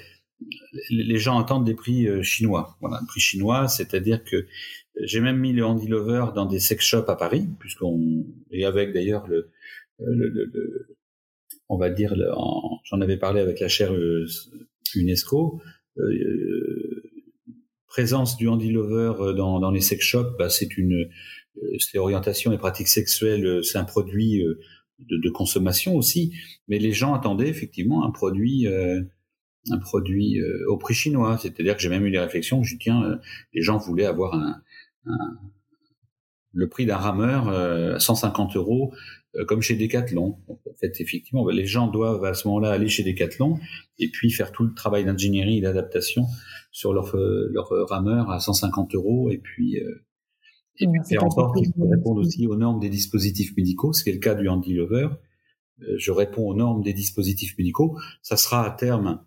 [0.90, 2.78] les gens attendent des prix euh, chinois.
[2.82, 4.46] Voilà, prix chinois, c'est-à-dire que
[5.02, 8.94] j'ai même mis le Handy Lover dans des sex shops à Paris, puisqu'on et avec
[8.94, 9.52] d'ailleurs le,
[10.00, 10.88] le,
[11.70, 12.16] on va dire,
[12.84, 14.26] j'en avais parlé avec la chaire euh,
[14.96, 15.62] UNESCO.
[15.98, 17.04] Euh,
[17.88, 21.10] présence du Handy Lover dans, les sex shops, bah, c'est une,
[21.80, 24.44] c'est orientation et pratiques sexuelles, c'est un produit
[25.00, 26.34] de, consommation aussi,
[26.68, 28.68] mais les gens attendaient effectivement un produit
[29.72, 31.38] un produit euh, au prix chinois.
[31.38, 32.64] C'est-à-dire que j'ai même eu des réflexions.
[32.64, 33.18] Je dis tiens, euh,
[33.54, 34.62] les gens voulaient avoir un,
[36.54, 38.94] le prix d'un rameur euh, à 150 euros
[39.48, 40.38] comme chez Decathlon.
[40.48, 43.60] en fait, effectivement, bah, les gens doivent à ce moment-là aller chez Decathlon
[44.00, 46.24] et puis faire tout le travail d'ingénierie et d'adaptation
[46.72, 49.76] sur leur, leur rameur à 150 euros et puis
[50.80, 54.10] et puis faire en sorte qu'ils répondent aussi aux normes des dispositifs médicaux, ce qui
[54.10, 55.10] est le cas du Handy Lover.
[55.98, 57.98] Je réponds aux normes des dispositifs médicaux.
[58.22, 59.26] Ça sera à terme euh,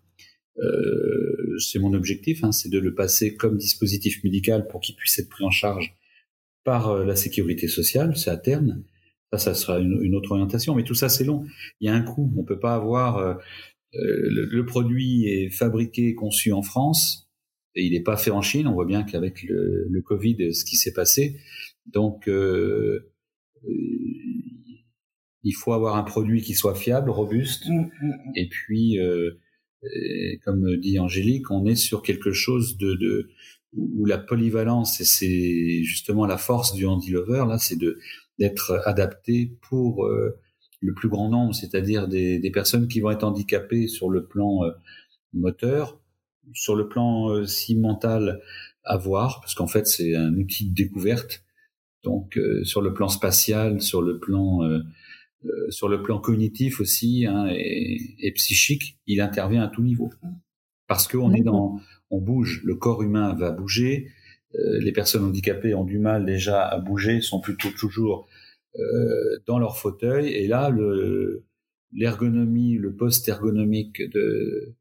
[1.59, 5.29] c'est mon objectif, hein, c'est de le passer comme dispositif médical pour qu'il puisse être
[5.29, 5.95] pris en charge
[6.63, 8.83] par euh, la sécurité sociale, c'est à terme.
[9.31, 11.45] Ça, ça sera une, autre orientation, mais tout ça c'est long.
[11.79, 12.33] Il y a un coût.
[12.37, 13.35] On peut pas avoir euh,
[13.93, 17.29] le, produit est fabriqué, conçu en France,
[17.75, 18.67] et il n'est pas fait en Chine.
[18.67, 21.39] On voit bien qu'avec le, le, Covid, ce qui s'est passé,
[21.85, 22.27] donc
[25.43, 28.31] il faut avoir un produit qui soit fiable, robuste, mmh, mmh, mmh.
[28.35, 28.97] et puis
[29.83, 33.29] et comme dit Angélique, on est sur quelque chose de, de
[33.73, 37.99] où la polyvalence et c'est justement la force du handy lover là, c'est de
[38.39, 40.39] d'être adapté pour euh,
[40.79, 44.63] le plus grand nombre, c'est-à-dire des, des, personnes qui vont être handicapées sur le plan
[44.63, 44.71] euh,
[45.33, 45.99] moteur,
[46.53, 48.41] sur le plan euh, si mental
[48.85, 51.43] à voir, parce qu'en fait c'est un outil de découverte.
[52.03, 54.61] Donc sur le plan spatial, sur le plan
[55.45, 60.11] euh, sur le plan cognitif aussi hein, et, et, psychique, il intervient à tout niveau.
[60.87, 64.09] Parce qu'on est dans, on bouge, le corps humain va bouger.
[64.55, 68.27] Euh, les personnes handicapées ont du mal déjà à bouger, sont plutôt toujours
[68.77, 70.27] euh, dans leur fauteuil.
[70.27, 71.45] Et là, le,
[71.93, 74.75] l'ergonomie, le poste ergonomique de,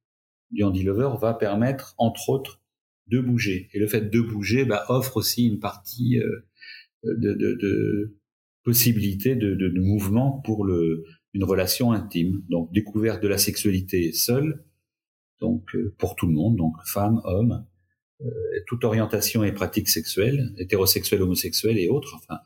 [0.51, 2.61] du Handy Lover va permettre, entre autres,
[3.07, 3.69] de bouger.
[3.75, 6.19] Et le fait de bouger bah, offre aussi une partie
[7.05, 8.18] de, de, de,
[8.69, 12.43] possibilité de, de, de mouvement pour le, une relation intime.
[12.51, 14.63] Donc découverte de la sexualité seule,
[15.41, 17.65] donc euh, pour tout le monde, donc femme, homme,
[18.21, 18.27] euh,
[18.67, 22.41] toute orientation et pratique sexuelle, hétérosexuelle, homosexuelle et autres, enfin,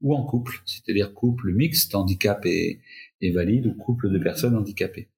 [0.00, 2.78] ou en couple, c'est-à-dire couple mixte, handicap et,
[3.20, 5.08] et valide, ou couple de personnes handicapées.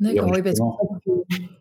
[0.00, 1.10] D'accord, oui, parce que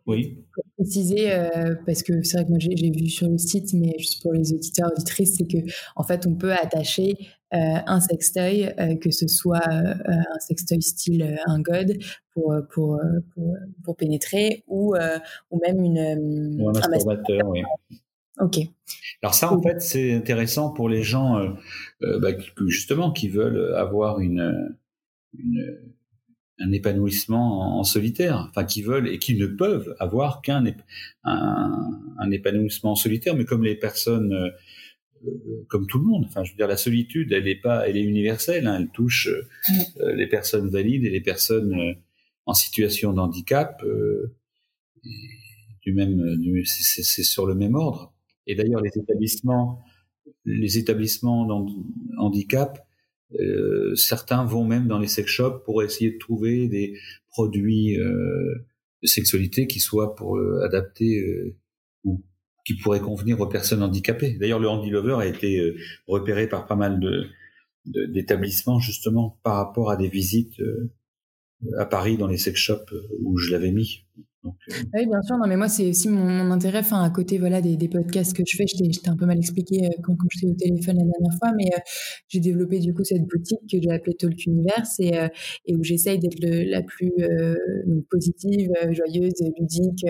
[0.07, 0.43] oui.
[0.75, 4.23] préciser, euh, parce que c'est vrai que moi j'ai vu sur le site, mais juste
[4.23, 5.59] pour les auditeurs auditrices, c'est que
[5.95, 7.13] en fait on peut attacher
[7.53, 11.97] un sextoy, euh, que ce soit un sextoy style un god
[12.33, 12.99] pour pour,
[13.33, 14.95] pour, pour pénétrer ou
[15.51, 17.61] ou même une ou un masturbateur, oui.
[18.39, 18.57] Ok.
[19.21, 21.55] Alors ça, en fait, c'est intéressant pour les gens,
[22.01, 22.31] bah,
[22.65, 24.75] justement, qui veulent avoir une,
[25.37, 25.77] une
[26.59, 30.63] un épanouissement en, solitaire, enfin qui veulent et qui ne peuvent avoir qu'un
[31.23, 34.51] un, épanouissement en solitaire, mais comme les personnes, euh, euh,
[35.67, 36.25] comme tout le monde.
[36.27, 38.67] Enfin, je veux dire, la solitude, elle est pas, elle est universelle.
[38.67, 41.95] Hein, elle touche euh, les personnes valides et les personnes
[42.45, 43.83] en situation de handicap.
[45.83, 48.13] du même, c'est sur le même ordre.
[48.47, 49.83] Et d'ailleurs, les établissements,
[50.45, 51.47] les établissements
[52.17, 52.85] handicap
[53.39, 56.97] euh, certains vont même dans les sex shops pour essayer de trouver des
[57.29, 58.65] produits euh,
[59.01, 61.62] de sexualité qui soient pour euh, adapter euh, ou
[62.65, 64.37] qui pourraient convenir aux personnes handicapées.
[64.39, 65.75] D'ailleurs, le Handy Lover a été
[66.07, 67.27] repéré par pas mal de
[67.85, 70.61] d'établissements justement par rapport à des visites
[71.77, 74.05] à Paris dans les sex shops où je l'avais mis.
[74.45, 74.49] Euh,
[74.93, 75.37] oui, bien sûr.
[75.37, 76.79] Non, mais moi, c'est aussi mon, intérêt.
[76.79, 79.85] Enfin, à côté, voilà, des, podcasts que je fais, je t'ai un peu mal expliqué
[79.85, 81.79] euh, quand, quand j'étais au téléphone la dernière fois, mais euh,
[82.27, 85.13] j'ai développé du coup cette boutique que j'ai appelée Talk Universe et,
[85.73, 87.11] où j'essaye d'être la plus
[88.09, 90.05] positive, joyeuse, ludique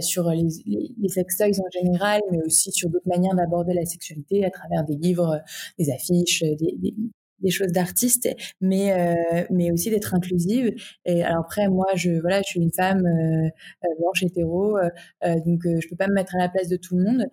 [0.00, 4.50] sur les, les, les en général, mais aussi sur d'autres manières d'aborder la sexualité à
[4.50, 5.40] travers des livres,
[5.78, 6.94] des affiches, des
[7.42, 8.28] des choses d'artiste,
[8.60, 10.74] mais euh, mais aussi d'être inclusive.
[11.04, 13.48] Et alors après, moi, je voilà, je suis une femme euh,
[13.84, 14.78] euh blanche hétéro,
[15.22, 17.26] donc je peux pas me mettre à la place de tout le monde.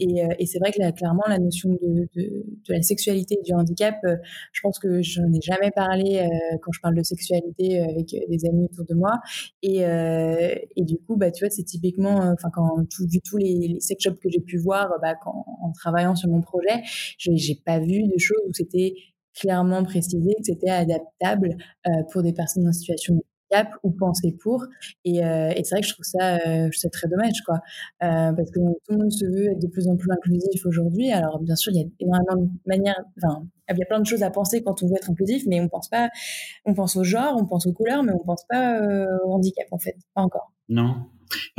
[0.00, 2.08] et, c'est vrai que là, clairement, la notion de,
[2.68, 3.96] la sexualité et du handicap,
[4.52, 6.26] je pense que j'en ai jamais parlé
[6.62, 9.12] quand je parle de sexualité avec des amis autour de moi.
[9.62, 9.80] Et,
[10.76, 14.02] et du coup, bah tu vois, c'est typiquement, enfin quand tout, vu tous les, sex
[14.02, 16.82] shops que j'ai pu voir, bah en travaillant sur mon projet,
[17.18, 18.94] j'ai pas vu de choses où c'était
[19.38, 24.36] clairement précisé que c'était adaptable euh, pour des personnes en situation de handicap ou pensé
[24.40, 24.64] pour.
[25.04, 27.60] Et, euh, c'est vrai que je trouve ça, euh, très dommage, quoi,
[28.00, 31.12] parce que tout le monde se veut être de plus en plus inclusif aujourd'hui.
[31.12, 34.06] Alors bien sûr, il y a énormément de manières, enfin, il y a plein de
[34.06, 36.08] choses à penser quand on veut être inclusif, mais on pense pas,
[36.64, 38.80] on pense au genre, on pense aux couleurs, mais on pense pas
[39.24, 40.52] au handicap en fait, pas encore.
[40.68, 41.06] Non.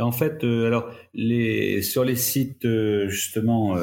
[0.00, 2.66] En fait, alors sur les sites
[3.06, 3.76] justement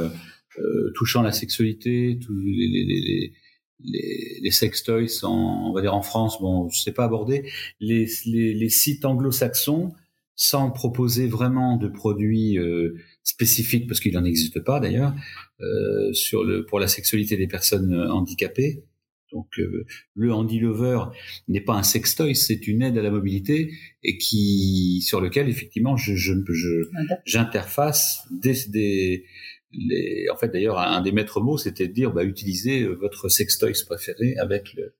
[0.96, 3.32] touchant la sexualité, les,
[3.84, 7.50] les les, sextoys en, on va dire en France, bon, je sais pas aborder.
[7.80, 9.94] Les, les, les sites anglo-saxons,
[10.36, 15.14] sans proposer vraiment de produits euh, spécifiques, parce qu'il n'en existe pas d'ailleurs,
[15.62, 18.84] euh, sur le pour la sexualité des personnes handicapées.
[19.34, 21.00] Donc euh, le Handy Lover
[21.48, 25.98] n'est pas un sextoy, c'est une aide à la mobilité et qui sur lequel effectivement
[25.98, 26.34] je je
[27.26, 29.26] j'interface des, des
[29.72, 33.30] les, en fait, d'ailleurs, un des maîtres mots, c'était de dire, bah, utilisez euh, votre
[33.30, 34.96] sextoy préféré avec le,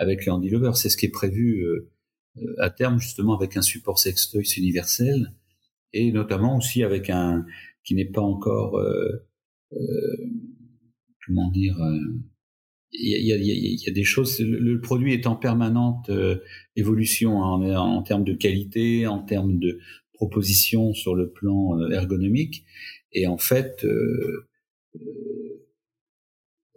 [0.00, 0.72] avec le Handy Lover.
[0.74, 1.90] C'est ce qui est prévu euh,
[2.38, 5.34] euh, à terme, justement, avec un support sextoy universel
[5.92, 7.44] et notamment aussi avec un
[7.84, 9.26] qui n'est pas encore, euh,
[11.26, 11.76] comment dire,
[12.92, 14.38] il y a, y, a, y a, des choses.
[14.40, 16.10] Le, produit est en permanente
[16.76, 19.80] évolution hein, en, en, termes de qualité, en termes de
[20.12, 22.64] proposition sur le plan ergonomique.
[23.12, 24.46] Et en fait, euh,
[24.96, 25.66] euh,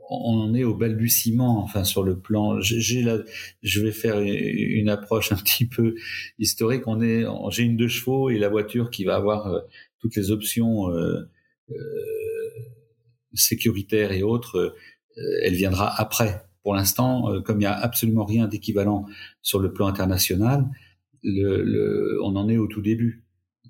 [0.09, 2.59] on en est au balbutiement, enfin sur le plan.
[2.61, 3.19] J'ai la,
[3.61, 5.95] je vais faire une approche un petit peu
[6.39, 6.87] historique.
[6.87, 9.61] On est, j'ai une deux chevaux et la voiture qui va avoir euh,
[9.99, 11.29] toutes les options euh,
[13.33, 14.75] sécuritaires et autres,
[15.43, 16.43] elle viendra après.
[16.61, 19.05] Pour l'instant, comme il n'y a absolument rien d'équivalent
[19.41, 20.65] sur le plan international,
[21.23, 23.23] le, le, on en est au tout début.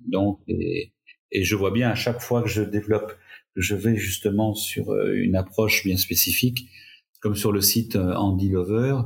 [0.08, 0.92] Donc, et,
[1.34, 3.14] et je vois bien à chaque fois que je développe,
[3.56, 6.70] je vais justement sur euh, une approche bien spécifique,
[7.20, 9.00] comme sur le site euh, Andy Lover,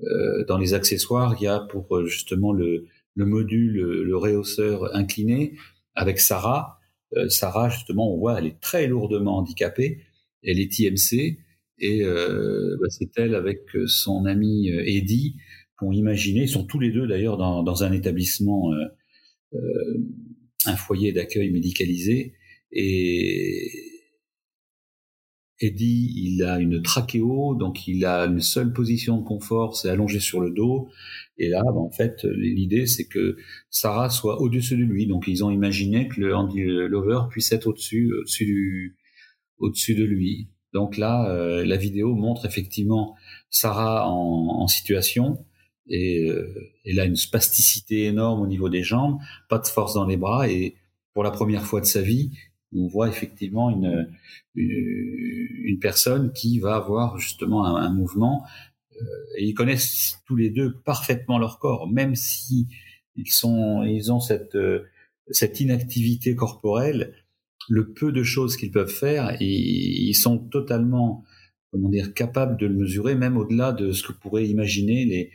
[0.00, 5.54] euh, dans les accessoires, il y a pour justement le, le module, le rehausseur incliné
[5.94, 6.78] avec Sarah.
[7.28, 10.00] Sarah, justement, on voit, elle est très lourdement handicapée.
[10.42, 11.38] Elle est IMC
[11.78, 15.36] et euh, bah, c'est elle avec son ami Eddie
[15.82, 16.42] ont imaginé.
[16.42, 18.72] Ils sont tous les deux d'ailleurs dans, dans, un établissement
[20.66, 22.34] un foyer d'accueil médicalisé
[22.70, 23.70] et
[25.60, 30.18] Eddie, il a une trachéo, donc il a une seule position de confort, c'est allongé
[30.18, 30.88] sur le dos.
[31.38, 33.36] Et là, ben, en fait, l'idée, c'est que
[33.70, 35.06] Sarah soit au-dessus de lui.
[35.06, 38.96] Donc, ils ont imaginé que le Andy Lover puisse être au-dessus, au-dessus,
[39.58, 40.48] au-dessus de lui.
[40.72, 43.14] Donc là, euh, la vidéo montre effectivement
[43.50, 45.44] Sarah en, en situation
[45.88, 49.18] et euh, a une spasticité énorme au niveau des jambes,
[49.48, 50.48] pas de force dans les bras.
[50.48, 50.76] Et
[51.14, 52.30] pour la première fois de sa vie,
[52.74, 54.08] on voit effectivement une,
[54.54, 58.44] une, personne qui va avoir justement un, mouvement
[58.94, 59.04] euh,
[59.36, 62.68] et ils connaissent tous les deux parfaitement leur corps, même si
[63.16, 64.86] ils sont ils ont cette euh,
[65.30, 67.14] cette inactivité corporelle,
[67.68, 71.24] le peu de choses qu'ils peuvent faire, et ils sont totalement
[71.70, 75.30] comment dire capables de le mesurer, même au-delà de ce que pourraient imaginer les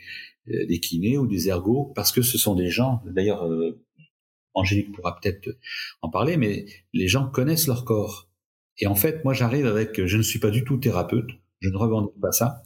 [0.48, 3.80] des kinés ou des ergots, parce que ce sont des gens, d'ailleurs, euh,
[4.54, 5.56] Angélique pourra peut-être
[6.02, 8.28] en parler, mais les gens connaissent leur corps.
[8.80, 11.30] Et en fait, moi, j'arrive avec, je ne suis pas du tout thérapeute,
[11.60, 12.64] je ne revendique pas ça.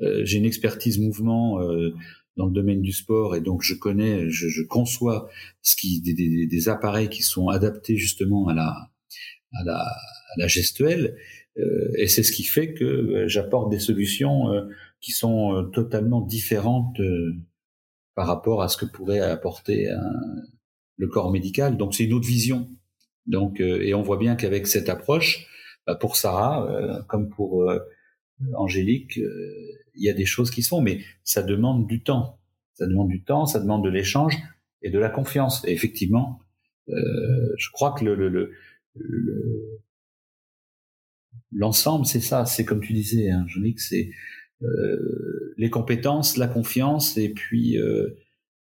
[0.00, 1.94] Euh, j'ai une expertise mouvement euh,
[2.36, 5.28] dans le domaine du sport et donc je connais, je, je conçois
[5.62, 8.90] ce qui des, des, des, appareils qui sont adaptés justement à la
[9.54, 11.16] à la, à la gestuelle
[11.58, 14.46] euh, et c'est ce qui fait que j'apporte des solutions
[15.00, 17.34] qui sont euh, totalement différentes euh,
[18.14, 19.88] par rapport à ce que pourrait apporter
[20.96, 21.76] le corps médical.
[21.76, 22.68] Donc c'est une autre vision.
[23.26, 25.46] Donc euh, et on voit bien qu'avec cette approche,
[25.86, 27.72] bah, pour Sarah comme pour
[28.56, 32.40] Angélique, il y a des choses qui se font, mais ça demande du temps.
[32.74, 34.36] Ça demande du temps, ça demande de l'échange
[34.82, 35.64] et de la confiance.
[35.64, 36.40] Et effectivement,
[36.88, 38.28] je crois que le, le,
[38.96, 39.80] le
[41.52, 42.44] l'ensemble, c'est ça.
[42.46, 44.12] C'est comme tu disais, hein, Angélique, c'est euh,
[44.60, 48.16] les compétences, la confiance et puis euh,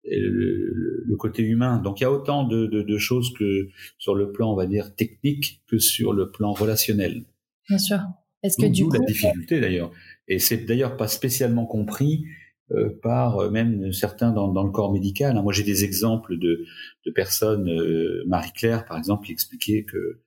[0.05, 1.79] le, côté humain.
[1.79, 3.69] Donc il y a autant de, de, de, choses que
[3.99, 7.25] sur le plan, on va dire, technique que sur le plan relationnel.
[7.69, 7.99] Bien sûr.
[8.43, 9.91] Est-ce que du coup, la difficulté d'ailleurs.
[10.29, 12.27] et c'est d'ailleurs pas spécialement compris
[12.73, 15.37] euh, par euh, même certains dans, dans, le corps médical.
[15.37, 15.43] Hein.
[15.43, 16.65] Moi, j'ai des exemples de,
[17.07, 20.21] de personnes, euh, Marie-Claire par exemple, qui expliquait que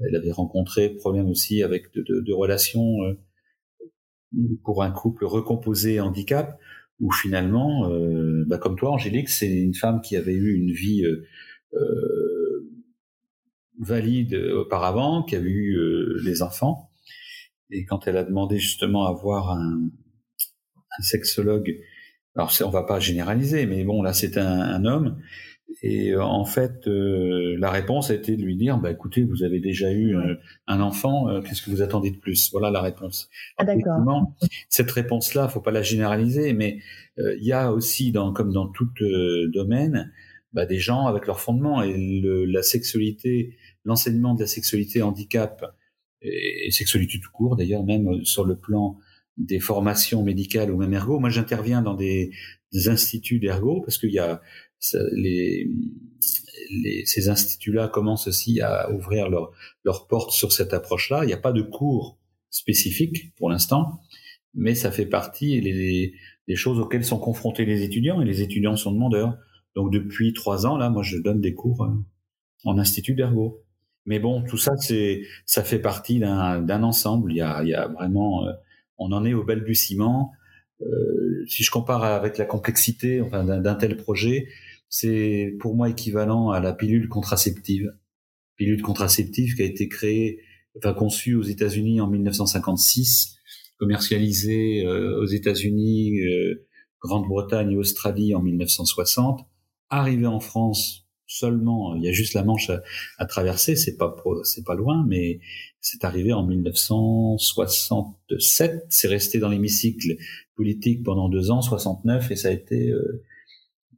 [0.00, 2.98] elle avait rencontré problème aussi avec de, de, de relations
[4.64, 6.58] pour un couple recomposé handicap,
[7.00, 7.88] où finalement,
[8.46, 11.04] bah, comme toi, Angélique, c'est une femme qui avait eu une vie
[13.78, 15.78] valide auparavant, qui avait eu
[16.24, 16.90] les enfants,
[17.70, 19.88] et quand elle a demandé justement à voir un,
[20.98, 21.76] un sexologue.
[22.34, 25.20] Alors on va pas généraliser, mais bon là c'est un, un, homme.
[25.82, 29.42] Et euh, en fait, euh, la réponse a été de lui dire, bah écoutez, vous
[29.42, 30.34] avez déjà eu euh,
[30.66, 32.50] un enfant, qu'est-ce que vous attendez de plus?
[32.52, 33.28] Voilà la réponse.
[33.58, 34.32] Ah, d'accord.
[34.68, 36.78] Cette réponse-là, faut pas la généraliser, mais
[37.18, 38.88] il y a aussi, dans, comme dans tout
[39.52, 40.12] domaine,
[40.52, 45.76] bah, des gens avec leur fondement et le, la sexualité, l'enseignement de la sexualité handicap
[46.22, 48.98] et, et sexualité tout court, d'ailleurs même sur le plan
[49.36, 51.20] des formations médicales ou même ergo.
[51.20, 52.30] Moi, j'interviens dans des,
[52.72, 54.40] des instituts d'ergo parce qu'il y a
[55.12, 55.70] les,
[56.70, 59.50] les, ces instituts-là commencent aussi à ouvrir leurs
[59.84, 61.24] leur portes sur cette approche-là.
[61.24, 62.18] Il n'y a pas de cours
[62.50, 64.00] spécifiques pour l'instant,
[64.54, 66.14] mais ça fait partie des,
[66.46, 69.36] des choses auxquelles sont confrontés les étudiants et les étudiants sont demandeurs.
[69.74, 71.92] Donc depuis trois ans, là, moi, je donne des cours euh,
[72.64, 73.62] en institut d'ergo.
[74.06, 77.32] Mais bon, tout ça, c'est, ça fait partie d'un ensemble.
[77.32, 78.52] Il y a, il y a vraiment euh,
[78.96, 80.32] on en est au balbutiement.
[80.80, 84.48] Euh, si je compare avec la complexité enfin, d'un tel projet,
[84.88, 87.92] c'est pour moi équivalent à la pilule contraceptive.
[88.56, 90.40] Pilule contraceptive qui a été créée,
[90.76, 93.36] enfin conçue aux États-Unis en 1956,
[93.78, 96.66] commercialisée euh, aux États-Unis, euh,
[97.02, 99.46] Grande-Bretagne et Australie en 1960,
[99.90, 102.72] arrivée en France seulement, il y a juste la Manche
[103.18, 105.40] à, traverser, c'est pas c'est pas loin, mais
[105.80, 108.86] c'est arrivé en 1967.
[108.88, 110.16] C'est resté dans l'hémicycle
[110.56, 113.22] politique pendant deux ans, 69, et ça a été euh,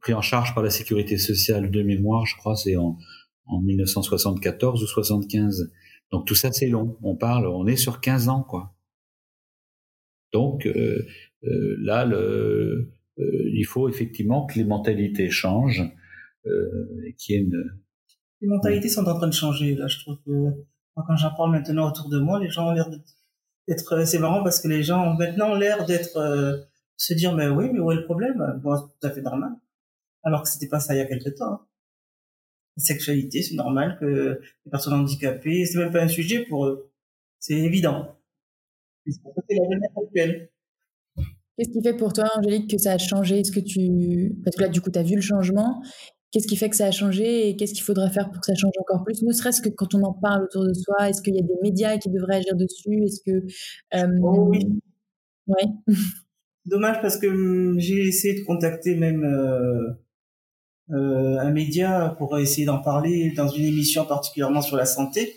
[0.01, 2.97] pris en charge par la sécurité sociale de mémoire, je crois, c'est en,
[3.45, 5.71] en 1974 ou 75.
[6.11, 6.97] Donc tout ça c'est long.
[7.03, 8.75] On parle, on est sur 15 ans, quoi.
[10.33, 11.05] Donc euh,
[11.43, 15.83] euh, là, le, il faut effectivement que les mentalités changent
[16.45, 17.63] euh, qui est une...
[18.41, 19.75] Les mentalités sont en train de changer.
[19.75, 20.31] Là, je trouve que
[20.95, 23.93] quand j'en parle maintenant autour de moi, les gens ont l'air d'être.
[23.93, 26.57] Euh, c'est marrant parce que les gens ont maintenant l'air d'être euh,
[26.97, 28.59] se dire mais oui, mais où est le problème?
[28.63, 29.51] Bon, tout à fait normal.
[30.23, 31.53] Alors que c'était pas ça il y a quelque temps.
[31.53, 31.67] Hein.
[32.77, 36.91] La sexualité, c'est normal que les personnes handicapées, c'est même pas un sujet pour eux.
[37.39, 38.15] C'est évident.
[39.05, 39.15] C'est
[39.49, 40.49] la jeunesse actuelle.
[41.57, 43.39] Qu'est-ce qui fait pour toi, Angélique, que ça a changé?
[43.39, 44.35] Est-ce que tu...
[44.43, 45.81] Parce que là, du coup, tu as vu le changement.
[46.31, 48.55] Qu'est-ce qui fait que ça a changé et qu'est-ce qu'il faudrait faire pour que ça
[48.55, 49.21] change encore plus?
[49.21, 51.57] Ne serait-ce que quand on en parle autour de soi, est-ce qu'il y a des
[51.61, 53.03] médias qui devraient agir dessus?
[53.03, 53.45] Est-ce que
[53.95, 54.65] euh, oh oui,
[55.47, 55.65] ouais.
[56.65, 59.91] Dommage parce que hum, j'ai essayé de contacter même euh,
[60.91, 65.35] un média pour essayer d'en parler dans une émission particulièrement sur la santé.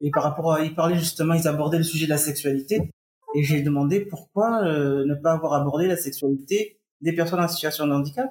[0.00, 2.90] Et par rapport à, ils parlaient justement, ils abordaient le sujet de la sexualité.
[3.34, 7.92] Et j'ai demandé pourquoi ne pas avoir abordé la sexualité des personnes en situation de
[7.92, 8.30] handicap.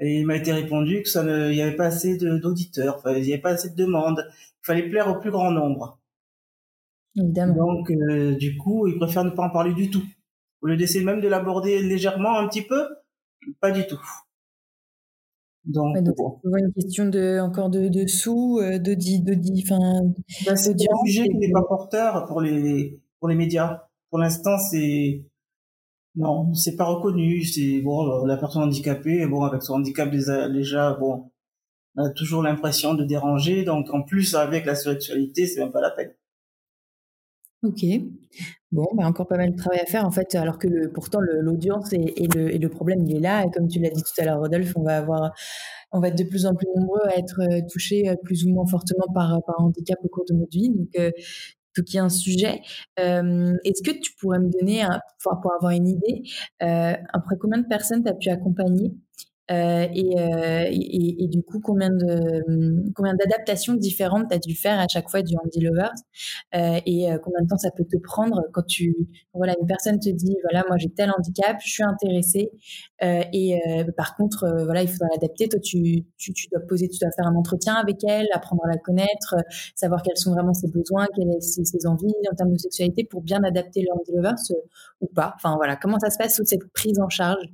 [0.00, 3.22] Et il m'a été répondu que ça ne, il n'y avait pas assez d'auditeurs, il
[3.22, 6.00] n'y avait pas assez de demandes, il fallait plaire au plus grand nombre.
[7.16, 7.74] Évidemment.
[7.74, 10.02] Donc, euh, du coup, ils préfèrent ne pas en parler du tout.
[10.62, 12.86] Au lieu d'essayer même de l'aborder légèrement un petit peu,
[13.60, 14.00] pas du tout.
[15.66, 19.62] Donc, ouais, donc une question de encore de, de sous, euh, de dit, de dit,
[19.64, 20.00] enfin.
[20.46, 23.82] Ben, c'est un sujet qui n'est pas porteur pour les pour les médias.
[24.08, 25.22] Pour l'instant, c'est
[26.16, 27.42] non, c'est pas reconnu.
[27.44, 31.30] C'est bon, la personne handicapée, bon, avec son handicap déjà, bon,
[31.96, 33.64] on a toujours l'impression de déranger.
[33.64, 36.12] Donc, en plus, avec la sexualité, c'est même pas la peine.
[37.62, 37.84] Ok.
[38.72, 41.20] Bon, bah encore pas mal de travail à faire en fait, alors que le, pourtant
[41.20, 43.44] l'audience et, le, et le problème il est là.
[43.44, 45.32] Et comme tu l'as dit tout à l'heure, Rodolphe, on va avoir,
[45.92, 48.50] on va être de plus en plus nombreux à être euh, touchés euh, plus ou
[48.50, 50.70] moins fortement par, par handicap au cours de notre vie.
[50.70, 51.10] Donc, euh,
[51.74, 52.60] tout qui est un sujet.
[52.96, 56.22] Est-ce que tu pourrais me donner, un, pour avoir une idée,
[56.62, 58.92] euh, après combien de personnes tu as pu accompagner?
[59.50, 64.54] Euh, euh, et, et, du coup, combien de hum, combien d'adaptations différentes tu as dû
[64.54, 65.92] faire à chaque fois du Handy Lovers
[66.54, 68.94] euh, et combien de temps ça peut te prendre quand tu
[69.34, 72.50] voilà une personne te dit voilà moi j'ai tel handicap, je suis intéressée
[73.02, 73.60] et
[73.96, 75.48] par contre voilà il faudra l'adapter.
[75.48, 76.04] Toi tu,
[76.52, 79.36] dois poser, tu dois faire un entretien avec elle, apprendre à la connaître,
[79.74, 83.22] savoir quels sont vraiment ses besoins, quelles sont ses, envies en termes de sexualité pour
[83.22, 84.34] bien adapter le Handy Lovers
[85.00, 85.32] ou pas.
[85.36, 87.44] Enfin voilà comment ça se passe sous cette prise en charge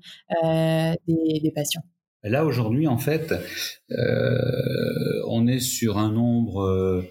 [1.06, 1.82] des, patients?
[2.22, 3.32] Là, aujourd'hui, en fait,
[3.92, 6.62] euh, on est sur un nombre...
[6.62, 7.02] Euh,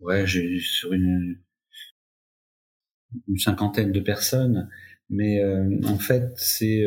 [0.00, 1.38] ouais, sur une
[3.38, 4.68] cinquantaine de personnes,
[5.12, 5.40] mais
[5.84, 6.84] en fait, c'est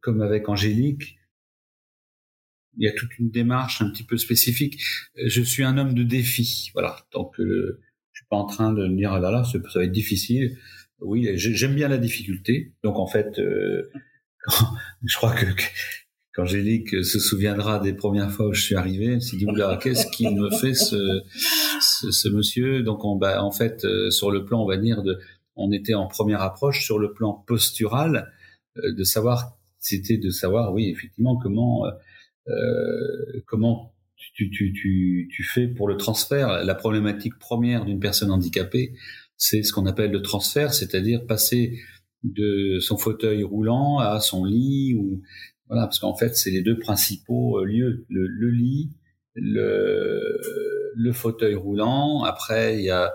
[0.00, 1.18] comme avec Angélique,
[2.76, 4.80] il y a toute une démarche un petit peu spécifique.
[5.16, 6.96] Je suis un homme de défi, voilà.
[7.12, 7.80] Donc, euh,
[8.12, 10.56] je suis pas en train de me dire ah là là, ça va être difficile.
[11.00, 12.74] Oui, j'aime bien la difficulté.
[12.82, 13.90] Donc, en fait, euh,
[15.04, 15.46] je crois que
[16.34, 20.08] qu'Angélique se souviendra des premières fois où je suis arrivé, elle s'est dit oula, qu'est-ce
[20.08, 21.22] qu'il me fait ce,
[21.80, 22.82] ce, ce, monsieur?
[22.82, 25.18] Donc, on, bah, en fait, euh, sur le plan, on va dire de,
[25.56, 28.32] on était en première approche sur le plan postural,
[28.76, 31.84] euh, de savoir, c'était de savoir, oui, effectivement, comment
[32.48, 36.64] euh, comment tu, tu, tu, tu, fais pour le transfert.
[36.64, 38.94] La problématique première d'une personne handicapée,
[39.36, 41.78] c'est ce qu'on appelle le transfert, c'est-à-dire passer
[42.22, 45.22] de son fauteuil roulant à son lit ou
[45.68, 48.92] voilà parce qu'en fait c'est les deux principaux euh, lieux le, le lit
[49.34, 50.40] le,
[50.96, 53.12] le fauteuil roulant après il y a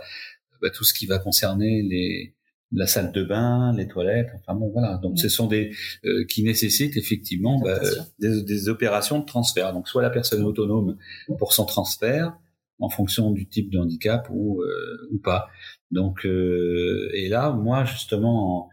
[0.62, 2.36] bah, tout ce qui va concerner les
[2.72, 4.98] la salle de bain, les toilettes, enfin bon voilà.
[4.98, 5.72] Donc ce sont des
[6.06, 7.80] euh, qui nécessitent effectivement bah,
[8.20, 9.74] des, des, opérations de transfert.
[9.74, 10.98] Donc soit la personne est autonome
[11.40, 12.38] pour son transfert
[12.80, 15.48] en fonction du type de handicap ou euh, ou pas.
[15.92, 18.70] Donc euh, et là moi justement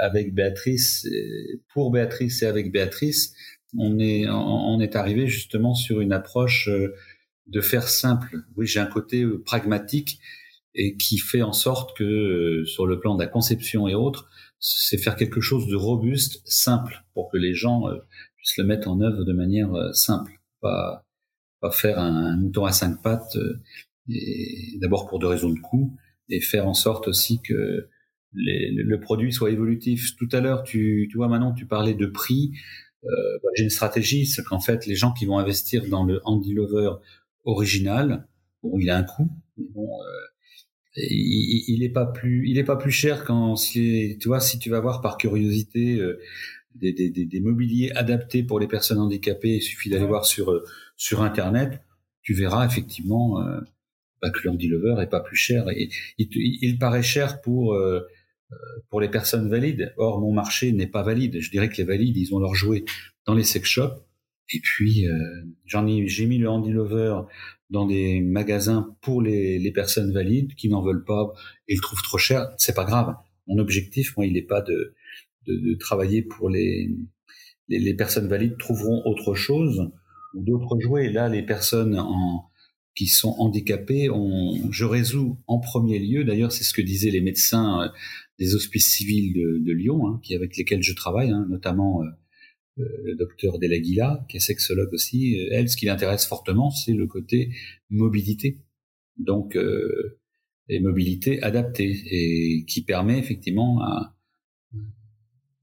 [0.00, 1.08] avec Béatrice,
[1.72, 3.34] pour Béatrice et avec Béatrice,
[3.78, 6.68] on est on est arrivé justement sur une approche
[7.46, 8.38] de faire simple.
[8.56, 10.18] Oui, j'ai un côté pragmatique
[10.76, 14.28] et qui fait en sorte que euh, sur le plan de la conception et autres,
[14.60, 17.96] c'est faire quelque chose de robuste, simple, pour que les gens euh,
[18.36, 21.02] puissent le mettre en œuvre de manière euh, simple, pas
[21.60, 23.38] pas faire un, mouton à cinq pattes,
[24.10, 25.96] et d'abord pour deux raisons de coût,
[26.28, 27.88] et faire en sorte aussi que
[28.34, 30.16] les, le produit soit évolutif.
[30.16, 32.52] Tout à l'heure, tu, tu vois, maintenant, tu parlais de prix.
[33.04, 33.08] Euh,
[33.42, 36.54] bah, J'ai une stratégie, c'est qu'en fait, les gens qui vont investir dans le Handy
[36.54, 36.92] Lover
[37.44, 38.28] original,
[38.62, 40.10] bon, il a un coût, mais bon, euh,
[40.96, 44.58] il, il est pas plus il est pas plus cher quand si tu vois si
[44.58, 46.18] tu vas voir par curiosité euh,
[46.74, 50.64] des, des, des, mobiliers adaptés pour les personnes handicapées il suffit d'aller voir sur euh,
[50.96, 51.80] sur internet
[52.22, 53.60] tu verras effectivement euh,
[54.20, 55.88] bah, que l'Andy Lover est pas plus cher et
[56.18, 57.76] il, il, paraît cher pour
[58.52, 58.56] euh,
[58.90, 59.92] pour les personnes valides.
[59.96, 61.40] Or mon marché n'est pas valide.
[61.40, 62.84] Je dirais que les valides ils ont leur jouet
[63.26, 64.05] dans les sex shops
[64.52, 65.06] et puis
[65.64, 67.22] j'en ai j'ai mis le Andy Lover
[67.70, 71.32] dans des magasins pour les, les personnes valides qui n'en veulent pas
[71.68, 73.14] et le trouvent trop cher, c'est pas grave.
[73.46, 74.94] Mon objectif, moi, il n'est pas de,
[75.46, 76.90] de, de, travailler pour les,
[77.68, 79.90] les, personnes valides trouveront autre chose
[80.34, 81.10] ou d'autres jouets.
[81.10, 82.44] Là, les personnes en,
[82.96, 86.24] qui sont handicapées, on, je résous en premier lieu.
[86.24, 87.88] D'ailleurs, c'est ce que disaient les médecins euh,
[88.38, 92.06] des hospices civils de, de Lyon, hein, qui avec lesquels je travaille, hein, notamment euh,
[92.06, 92.10] euh,
[92.76, 97.06] le docteur Delaguila, qui est sexologue aussi, euh, elle, ce qui l'intéresse fortement, c'est le
[97.06, 97.50] côté
[97.90, 98.60] mobilité.
[99.16, 100.18] Donc, euh,
[100.68, 104.16] et mobilité adaptée, et qui permet effectivement à,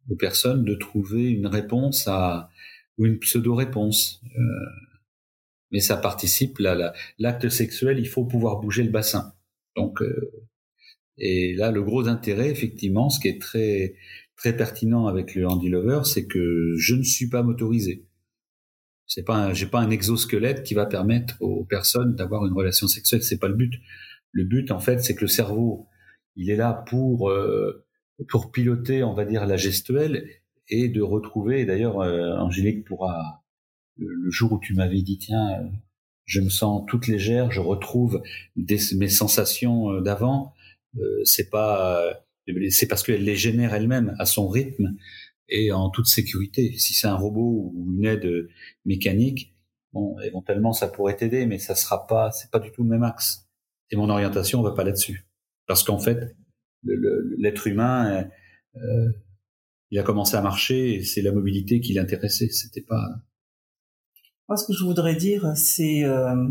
[0.09, 2.49] aux personnes de trouver une réponse à
[2.97, 4.21] ou une pseudo-réponse.
[4.37, 4.39] Euh,
[5.71, 6.59] mais ça participe,
[7.17, 9.33] l'acte sexuel, il faut pouvoir bouger le bassin.
[9.75, 10.31] Donc, euh,
[11.17, 13.95] et là, le gros intérêt, effectivement, ce qui est très
[14.35, 18.05] très pertinent avec le Handy Lover, c'est que je ne suis pas motorisé.
[19.07, 23.21] C'est pas, j'ai pas un exosquelette qui va permettre aux personnes d'avoir une relation sexuelle.
[23.21, 23.73] C'est pas le but.
[24.31, 25.87] Le but, en fait, c'est que le cerveau,
[26.35, 27.85] il est là pour euh,
[28.29, 30.25] pour piloter, on va dire, la gestuelle
[30.69, 31.65] et de retrouver.
[31.65, 33.43] D'ailleurs, euh, Angélique pourra
[33.97, 35.67] le, jour où tu m'avais dit, tiens, euh,
[36.25, 38.23] je me sens toute légère, je retrouve
[38.55, 40.53] des, mes sensations d'avant.
[41.25, 42.22] c'est pas
[42.69, 44.95] c'est parce qu'elle les génère elle-même à son rythme
[45.49, 46.77] et en toute sécurité.
[46.77, 48.47] Si c'est un robot ou une aide
[48.85, 49.55] mécanique,
[49.91, 53.03] bon, éventuellement ça pourrait t'aider, mais ça sera pas, c'est pas du tout le même
[53.03, 53.47] axe.
[53.91, 55.27] Et mon orientation va pas là-dessus,
[55.67, 56.35] parce qu'en fait,
[57.37, 58.27] l'être humain,
[58.75, 59.11] euh,
[59.91, 62.49] il a commencé à marcher et c'est la mobilité qui l'intéressait.
[62.49, 63.03] C'était pas.
[64.49, 66.47] Moi, ce que je voudrais dire, c'est euh,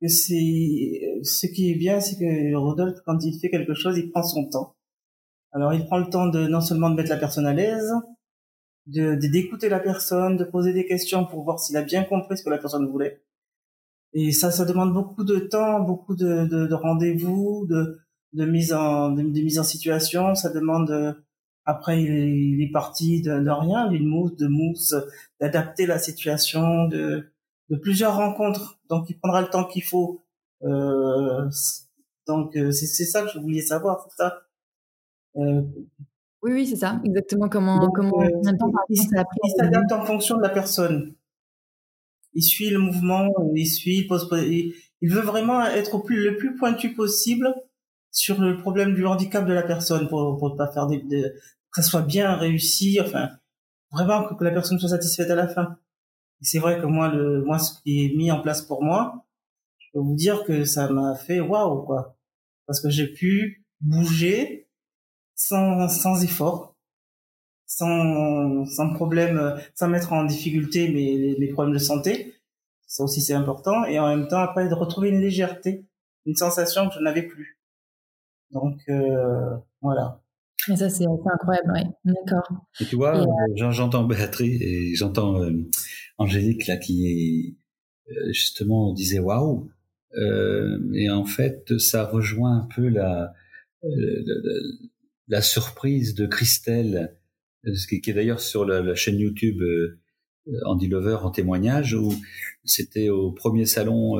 [0.00, 4.10] que c'est ce qui est bien, c'est que Rodolphe, quand il fait quelque chose, il
[4.10, 4.76] prend son temps.
[5.52, 7.92] Alors, il prend le temps de non seulement de mettre la personne à l'aise,
[8.86, 12.44] de d'écouter la personne, de poser des questions pour voir s'il a bien compris ce
[12.44, 13.22] que la personne voulait.
[14.14, 18.00] Et ça, ça demande beaucoup de temps, beaucoup de, de, de rendez-vous, de,
[18.32, 20.34] de mise en de, mise en situation.
[20.34, 21.16] Ça demande
[21.64, 24.94] après il est, parti de, de rien, d'une mousse, de mousse,
[25.40, 27.32] d'adapter la situation, de
[27.70, 28.78] de plusieurs rencontres.
[28.88, 30.20] Donc, il prendra le temps qu'il faut
[30.64, 31.48] euh,
[32.26, 34.42] donc euh, c'est ça que je voulais savoir, c'est ça.
[35.36, 35.62] Euh,
[36.42, 37.48] oui, oui, c'est ça, exactement.
[37.48, 38.22] Comment, comment
[38.88, 41.14] il, s'adapte en fonction de la personne.
[42.34, 46.36] Il suit le mouvement, il suit, il, pose, il, veut vraiment être au plus, le
[46.36, 47.54] plus pointu possible
[48.10, 51.82] sur le problème du handicap de la personne pour pour pas faire des, que ça
[51.82, 53.30] soit bien réussi, enfin
[53.92, 55.78] vraiment que, la personne soit satisfaite à la fin.
[56.40, 59.24] C'est vrai que moi le moi ce qui est mis en place pour moi,
[59.92, 62.16] je peux vous dire que ça m'a fait waouh quoi,
[62.66, 64.68] parce que j'ai pu bouger
[65.34, 66.76] sans sans effort,
[67.66, 72.34] sans sans problème, sans mettre en difficulté mes mes problèmes de santé.
[72.86, 75.86] Ça aussi c'est important et en même temps après de retrouver une légèreté,
[76.26, 77.58] une sensation que je n'avais plus.
[78.52, 80.22] Donc euh, voilà.
[80.68, 81.80] Mais ça, c'est incroyable, oui.
[82.04, 82.48] D'accord.
[82.80, 83.26] Et tu vois, euh,
[83.56, 85.50] j'entends Béatrice et j'entends euh,
[86.18, 87.56] Angélique là qui est
[88.32, 89.70] justement disait waouh.
[90.14, 93.32] Et en fait, ça rejoint un peu la
[95.28, 97.16] la, surprise de Christelle,
[97.88, 99.60] qui, qui est d'ailleurs sur la, la, chaîne YouTube
[100.64, 102.12] Andy Lover en témoignage, où
[102.64, 104.18] c'était au premier salon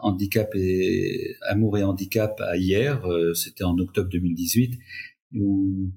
[0.00, 4.78] handicap et amour et handicap à hier, euh, c'était en octobre 2018,
[5.34, 5.90] où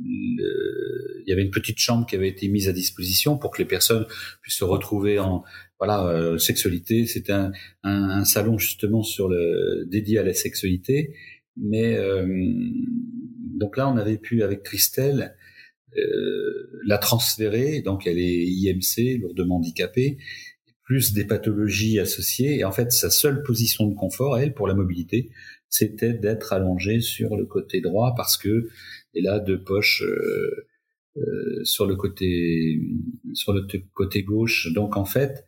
[0.00, 3.68] il y avait une petite chambre qui avait été mise à disposition pour que les
[3.68, 4.06] personnes
[4.42, 5.42] puissent se retrouver en
[5.78, 7.06] voilà euh, sexualité.
[7.06, 7.52] C'était un,
[7.82, 11.14] un, salon justement sur le dédié à la sexualité,
[11.56, 12.26] mais euh,
[13.58, 15.34] donc là on avait pu avec Christelle
[16.84, 20.18] la transférer, donc elle est IMC, lourdement handicapée,
[20.88, 22.58] plus des pathologies associées.
[22.58, 25.30] Et en fait, sa seule position de confort, elle, pour la mobilité,
[25.68, 28.68] c'était d'être allongée sur le côté droit parce que
[29.14, 30.66] elle a deux poches euh,
[31.18, 32.80] euh, sur le côté
[33.34, 34.72] sur le côté gauche.
[34.72, 35.44] Donc en fait,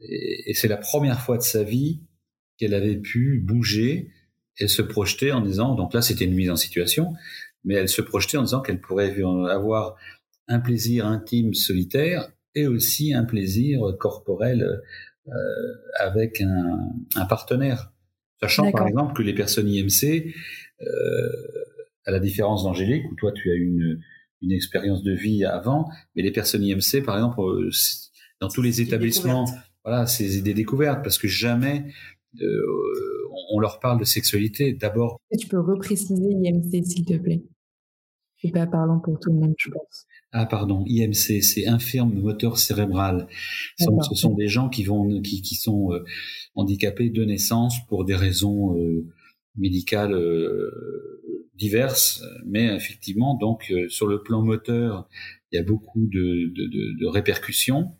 [0.00, 2.00] et, c'est la première fois de sa vie
[2.58, 4.10] qu'elle avait pu bouger
[4.58, 5.74] et se projeter en disant.
[5.74, 7.12] Donc là, c'était une mise en situation,
[7.64, 9.14] mais elle se projetait en disant qu'elle pourrait
[9.50, 9.96] avoir
[10.48, 14.82] un plaisir intime solitaire et aussi un plaisir corporel
[15.28, 15.32] euh,
[15.98, 16.78] avec un,
[17.16, 17.92] un, partenaire.
[18.40, 20.32] Sachant par exemple que les personnes IMC,
[20.82, 20.86] euh,
[22.04, 24.00] à la différence d'Angélique, où toi tu as une,
[24.42, 27.70] une expérience de vie avant, mais les personnes IMC, par exemple, euh,
[28.40, 29.46] dans tous les établissements,
[29.86, 31.86] voilà, c'est des découvertes parce que jamais
[32.42, 34.72] euh, on leur parle de sexualité.
[34.74, 35.20] D'abord.
[35.38, 37.42] Tu peux repréciser IMC, s'il te plaît?
[38.42, 40.06] C'est pas parlant pour tout le monde, je pense.
[40.32, 43.26] Ah pardon, IMC, c'est infirme moteur cérébral.
[43.78, 46.04] Ce sont, des gens qui vont, qui, qui sont euh,
[46.54, 49.06] handicapés de naissance pour des raisons euh,
[49.56, 51.22] médicales euh,
[51.54, 55.08] diverses, mais effectivement, donc sur le plan moteur,
[55.50, 57.92] il y a beaucoup de, de, de, de répercussions,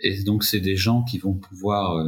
[0.00, 2.04] et donc c'est des gens qui vont pouvoir,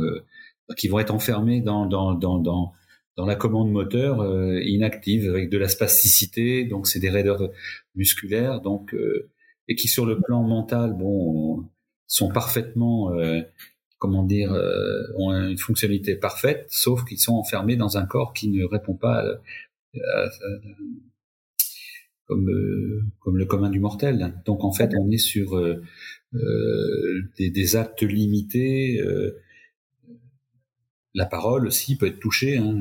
[0.76, 2.72] qui vont être enfermés dans dans dans, dans
[3.16, 4.24] dans la commande moteur
[4.62, 7.50] inactive avec de la spasticité, donc c'est des raideurs
[7.94, 8.94] musculaires, donc
[9.68, 11.64] et qui sur le plan mental, bon,
[12.06, 13.40] sont parfaitement, euh,
[13.98, 18.48] comment dire, euh, ont une fonctionnalité parfaite, sauf qu'ils sont enfermés dans un corps qui
[18.48, 19.24] ne répond pas
[22.26, 22.48] comme
[23.20, 24.34] comme le commun du mortel.
[24.44, 25.82] Donc en fait, on est sur euh,
[27.38, 29.00] des, des, actes limités.
[31.14, 32.56] la parole aussi peut être touchée.
[32.56, 32.74] Hein,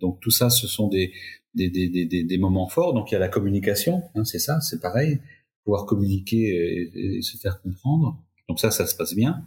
[0.00, 1.12] donc tout ça, ce sont des
[1.54, 2.94] des, des, des, des moments forts.
[2.94, 5.20] Donc il y a la communication, hein, c'est ça, c'est pareil
[5.68, 8.18] pouvoir communiquer et, se faire comprendre.
[8.48, 9.46] Donc ça, ça se passe bien.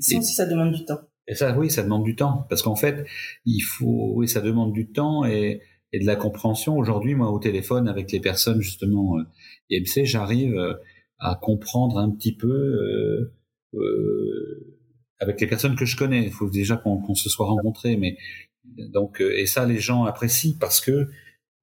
[0.00, 0.98] Ça aussi, ça demande du temps.
[1.28, 3.06] Et ça, oui, ça demande du temps, parce qu'en fait,
[3.46, 5.62] il faut, oui, ça demande du temps et,
[5.94, 6.76] et de la compréhension.
[6.76, 9.22] Aujourd'hui, moi, au téléphone avec les personnes justement euh,
[9.70, 10.74] IMC, j'arrive euh,
[11.20, 13.32] à comprendre un petit peu euh,
[13.74, 14.76] euh,
[15.20, 16.24] avec les personnes que je connais.
[16.24, 18.16] Il faut déjà qu'on se soit rencontrés, mais
[18.64, 21.06] donc euh, et ça, les gens apprécient parce que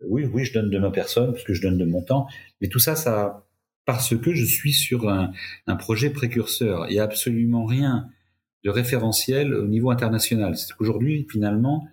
[0.08, 2.26] oui, oui, je donne de ma personne, parce que je donne de mon temps,
[2.62, 3.46] mais tout ça, ça
[3.86, 5.34] parce que je suis sur un,
[5.68, 6.86] un projet précurseur.
[6.88, 8.08] Il n'y a absolument rien
[8.64, 10.56] de référentiel au niveau international.
[10.56, 11.86] C'est qu'aujourd'hui, finalement,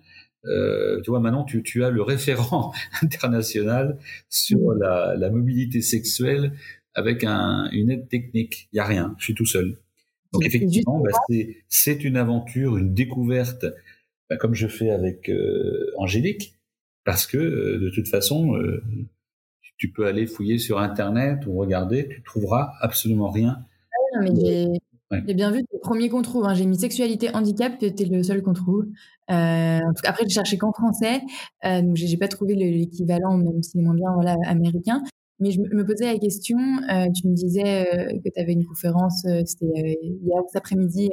[0.45, 2.71] euh, tu vois, maintenant, tu, tu, as le référent
[3.01, 3.97] international
[4.29, 6.53] sur la, la mobilité sexuelle
[6.93, 8.69] avec un, une aide technique.
[8.71, 9.15] Il n'y a rien.
[9.17, 9.77] Je suis tout seul.
[10.31, 11.11] Donc effectivement, bah,
[11.67, 13.65] c'est une aventure, une découverte,
[14.29, 16.55] bah, comme je fais avec euh, Angélique,
[17.03, 18.83] parce que euh, de toute façon, euh,
[19.77, 23.65] tu peux aller fouiller sur Internet ou regarder, tu trouveras absolument rien.
[24.15, 24.79] Ah mais
[25.11, 26.45] j'ai bien vu le premier qu'on trouve.
[26.45, 26.53] Hein.
[26.53, 28.85] J'ai mis sexualité handicap, c'était le seul qu'on trouve.
[29.31, 31.21] Euh, après, j'ai cherché qu'en français,
[31.65, 35.03] euh, donc j'ai pas trouvé l'équivalent, même si c'est moins bien, voilà, américain.
[35.41, 38.65] Mais je me posais la question, euh, tu me disais euh, que tu avais une
[38.65, 41.09] conférence, c'était hier cet après-midi.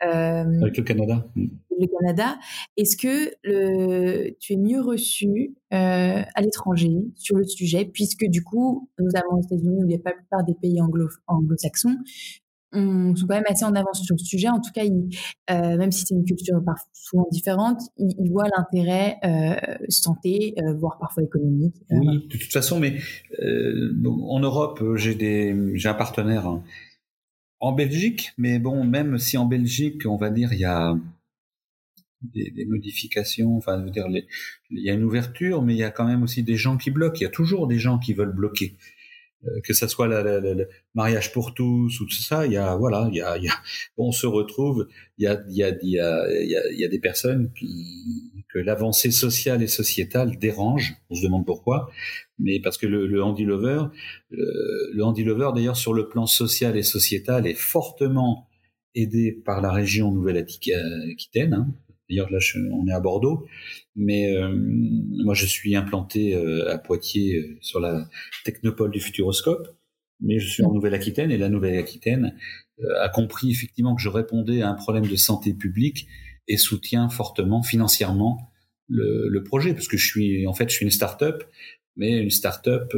[0.00, 1.26] Avec le Canada.
[1.36, 1.46] Mm.
[1.80, 2.38] Le Canada.
[2.76, 8.88] Est-ce que le, tu es mieux reçu à l'étranger sur le sujet, puisque du coup,
[8.98, 11.98] notamment aux États-Unis, où il n'y a pas la plupart des pays anglo-saxons,
[12.72, 14.48] on sont quand même assez en avance sur le sujet.
[14.48, 16.60] En tout cas, euh, même si c'est une culture
[16.92, 21.76] souvent différente, ils, voient l'intérêt euh, santé, euh, voire parfois économique.
[21.90, 22.98] Oui, de toute façon, mais
[24.04, 26.62] en Europe, j'ai des, j'ai un partenaire hein,
[27.60, 30.96] en Belgique, mais bon, même si en Belgique, on va dire, il y a
[32.22, 36.04] des, des modifications, enfin, dire, il y a une ouverture, mais il y a quand
[36.04, 37.18] même aussi des gens qui bloquent.
[37.20, 38.76] Il y a toujours des gens qui veulent bloquer.
[39.46, 43.08] Euh, que ça soit le mariage pour tous ou tout ça, il y a voilà,
[43.12, 43.54] il y a, il y a
[43.96, 46.26] on se retrouve, il y a il y a il y a,
[46.72, 50.96] il y a, des personnes qui que l'avancée sociale et sociétale dérange.
[51.08, 51.88] On se demande pourquoi,
[52.40, 53.84] mais parce que le, le Handy Lover,
[54.30, 58.48] le, le Handy Lover d'ailleurs sur le plan social et sociétal est fortement
[58.96, 61.54] aidé par la région Nouvelle-Aquitaine.
[61.54, 61.74] Hein.
[62.08, 62.38] D'ailleurs, là,
[62.72, 63.46] on est à Bordeaux,
[63.94, 68.08] mais euh, moi, je suis implanté euh, à Poitiers euh, sur la
[68.44, 69.68] technopole du Futuroscope,
[70.20, 72.34] mais je suis en Nouvelle-Aquitaine et la Nouvelle-Aquitaine
[73.00, 76.06] a compris effectivement que je répondais à un problème de santé publique
[76.46, 78.50] et soutient fortement financièrement
[78.88, 81.44] le, le projet, parce que je suis, en fait, je suis une start-up,
[81.96, 82.92] mais une start-up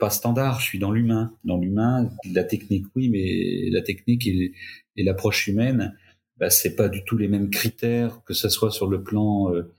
[0.00, 0.60] pas standard.
[0.60, 4.52] Je suis dans l'humain, dans l'humain, la technique, oui, mais la technique et,
[4.96, 5.94] et l'approche humaine
[6.38, 9.72] bah, c'est pas du tout les mêmes critères, que ce soit sur le plan euh,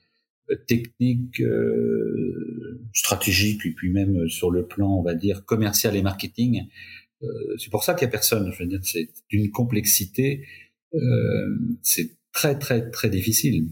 [0.68, 6.64] technique, euh, stratégique, et puis même sur le plan, on va dire, commercial et marketing.
[7.22, 7.28] Euh,
[7.58, 8.51] c'est pour ça qu'il y a personne.
[8.51, 10.45] Je veux dire, c'est d'une complexité,
[11.82, 13.68] c'est très très très difficile.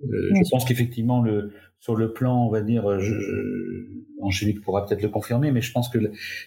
[0.00, 3.14] je pense qu'effectivement, le sur le plan, on va dire, je,
[4.20, 5.98] Angélique pourra peut-être le confirmer, mais je pense que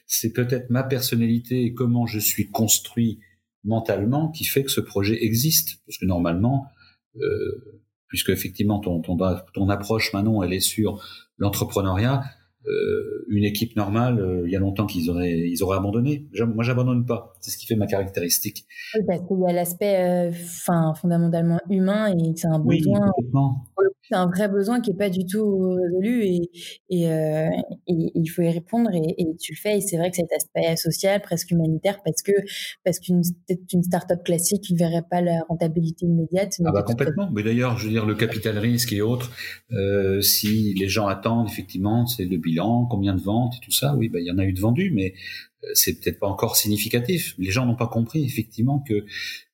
[0.05, 3.19] c'est peut-être ma personnalité et comment je suis construit
[3.63, 5.81] mentalement qui fait que ce projet existe.
[5.85, 6.67] Parce que normalement,
[7.17, 9.17] euh, puisque effectivement ton, ton,
[9.53, 11.03] ton approche Manon, elle est sur
[11.37, 12.23] l'entrepreneuriat,
[12.67, 16.27] euh, une équipe normale, euh, il y a longtemps qu'ils auraient, ils auraient abandonné.
[16.53, 17.33] Moi, j'abandonne pas.
[17.39, 18.65] C'est ce qui fait ma caractéristique.
[18.95, 23.11] Oui, parce qu'il y a l'aspect, enfin, fondamentalement humain et c'est un besoin.
[24.03, 26.51] c'est un vrai besoin qui est pas du tout résolu et,
[26.89, 27.49] et, et,
[27.87, 29.77] il faut y répondre et, tu le fais.
[29.77, 32.33] Et c'est vrai que cet aspect social, presque humanitaire, parce que
[32.85, 33.21] parce qu'une
[33.73, 36.53] une start-up classique ne verrait pas la rentabilité immédiate.
[36.63, 37.31] ah bah complètement.
[37.33, 39.31] Mais d'ailleurs, je veux dire, le capital risque et autres,
[40.21, 43.95] si les gens attendent, effectivement, c'est le combien de ventes et tout ça.
[43.95, 45.13] Oui, bah, il y en a eu de vendus, mais
[45.63, 47.35] euh, c'est peut-être pas encore significatif.
[47.37, 49.05] Les gens n'ont pas compris effectivement que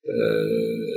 [0.09, 0.87] euh,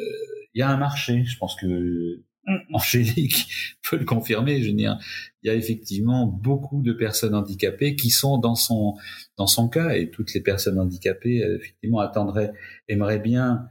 [0.55, 1.25] il y a un marché.
[1.25, 2.59] Je pense que mm.
[2.73, 3.49] Angélique
[3.91, 4.63] peut le confirmer.
[4.63, 4.99] Je veux dire,
[5.43, 8.95] il y a effectivement beaucoup de personnes handicapées qui sont dans son
[9.37, 12.53] dans son cas et toutes les personnes handicapées euh, effectivement attendraient,
[12.89, 13.69] aimeraient bien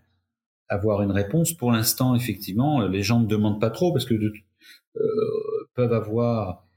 [0.67, 1.53] avoir une réponse.
[1.53, 4.31] Pour l'instant, effectivement, les gens ne demandent pas trop parce que de,
[5.73, 6.68] peuvent avoir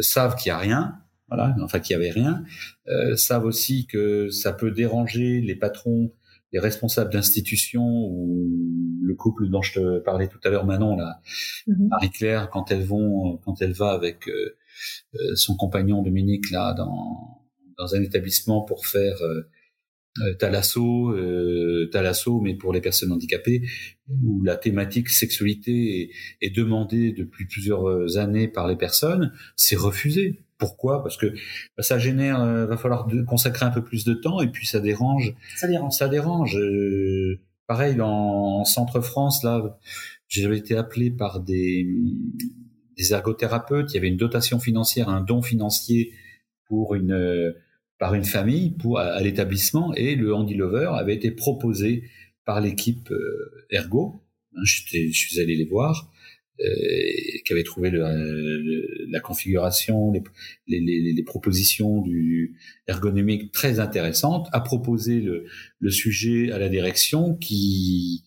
[0.00, 2.44] savent qu'il y a rien, voilà, enfin qu'il y avait rien,
[2.88, 6.12] euh, savent aussi que ça peut déranger les patrons,
[6.52, 11.20] les responsables d'institutions ou le couple dont je te parlais tout à l'heure, Manon, là,
[11.66, 11.88] mhm.
[11.88, 14.56] Marie-Claire, quand elles vont, quand elle va avec euh,
[15.14, 17.42] euh, son compagnon Dominique là dans
[17.78, 19.48] dans un établissement pour faire euh,
[20.20, 23.62] euh, Talasso, euh, Talasso, mais pour les personnes handicapées,
[24.08, 26.10] où la thématique sexualité est,
[26.46, 30.44] est demandée depuis plusieurs années par les personnes, c'est refusé.
[30.62, 31.02] Pourquoi?
[31.02, 31.26] Parce que
[31.76, 34.78] bah, ça génère, euh, va falloir consacrer un peu plus de temps et puis ça
[34.78, 35.34] dérange.
[35.56, 35.92] Ça dérange.
[35.92, 36.56] Ça dérange.
[36.56, 39.76] Euh, pareil en, Centre France là,
[40.28, 41.84] j'avais été appelé par des
[42.96, 43.90] des ergothérapeutes.
[43.90, 46.12] Il y avait une dotation financière, un don financier
[46.68, 47.54] pour une
[48.02, 52.02] par une famille pour à, l'établissement et le Handy Lover avait été proposé
[52.44, 54.24] par l'équipe euh, Ergo.
[54.56, 56.12] Hein, je suis allé les voir,
[56.58, 56.64] euh,
[57.44, 60.20] qui avait trouvé le, la configuration, les,
[60.66, 62.56] les, les, propositions du
[62.88, 65.44] ergonomique très intéressantes, a proposé le,
[65.78, 68.24] le sujet à la direction qui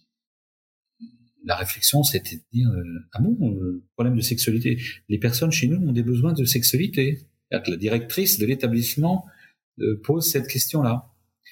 [1.44, 4.80] la réflexion, c'était de dire euh, ah bon, euh, problème de sexualité.
[5.10, 7.28] Les personnes chez nous ont des besoins de sexualité.
[7.52, 9.32] La directrice de l'établissement euh,
[10.04, 11.06] pose cette question-là.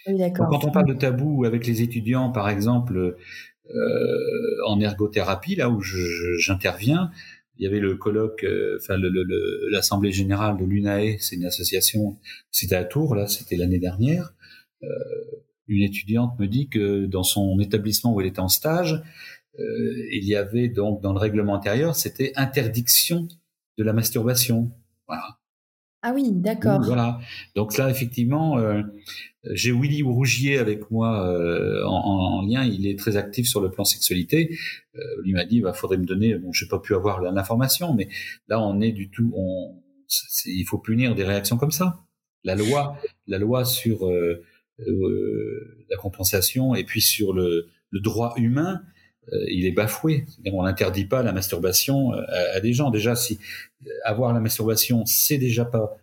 [0.05, 3.17] quand on parle de tabou avec les étudiants, par exemple,
[3.69, 7.11] euh, en ergothérapie, là où j'interviens,
[7.57, 8.95] il y avait le colloque, euh, enfin
[9.71, 12.17] l'assemblée générale de l'UNAE, c'est une association,
[12.51, 14.33] c'était à Tours, là, c'était l'année dernière.
[14.83, 14.87] Euh,
[15.67, 19.01] une étudiante me dit que dans son établissement où elle était en stage,
[19.59, 23.27] euh, il y avait donc dans le règlement intérieur, c'était interdiction
[23.77, 24.71] de la masturbation.
[25.07, 25.37] Voilà.
[26.05, 26.81] Ah oui, d'accord.
[26.83, 27.19] Voilà.
[27.55, 28.81] Donc là, effectivement, euh,
[29.53, 32.65] j'ai Willy Rougier avec moi euh, en, en, lien.
[32.65, 34.53] Il est très actif sur le plan sexualité.
[34.95, 36.35] Euh, il m'a dit, bah, faudrait me donner.
[36.35, 38.09] Bon, j'ai pas pu avoir l'information, mais
[38.49, 39.31] là, on est du tout.
[39.33, 39.81] On,
[40.45, 42.03] il faut punir des réactions comme ça.
[42.43, 44.43] La loi, la loi sur euh,
[45.89, 48.81] la compensation, et puis sur le, le droit humain,
[49.49, 50.25] il est bafoué.
[50.51, 52.91] On n'interdit pas la masturbation à, des gens.
[52.91, 53.39] Déjà, si
[54.03, 55.97] avoir la masturbation, c'est déjà pas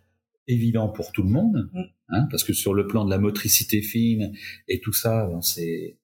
[0.47, 1.81] évident pour tout le monde, mm.
[2.09, 4.33] hein, parce que sur le plan de la motricité fine
[4.67, 5.97] et tout ça, ben, c'est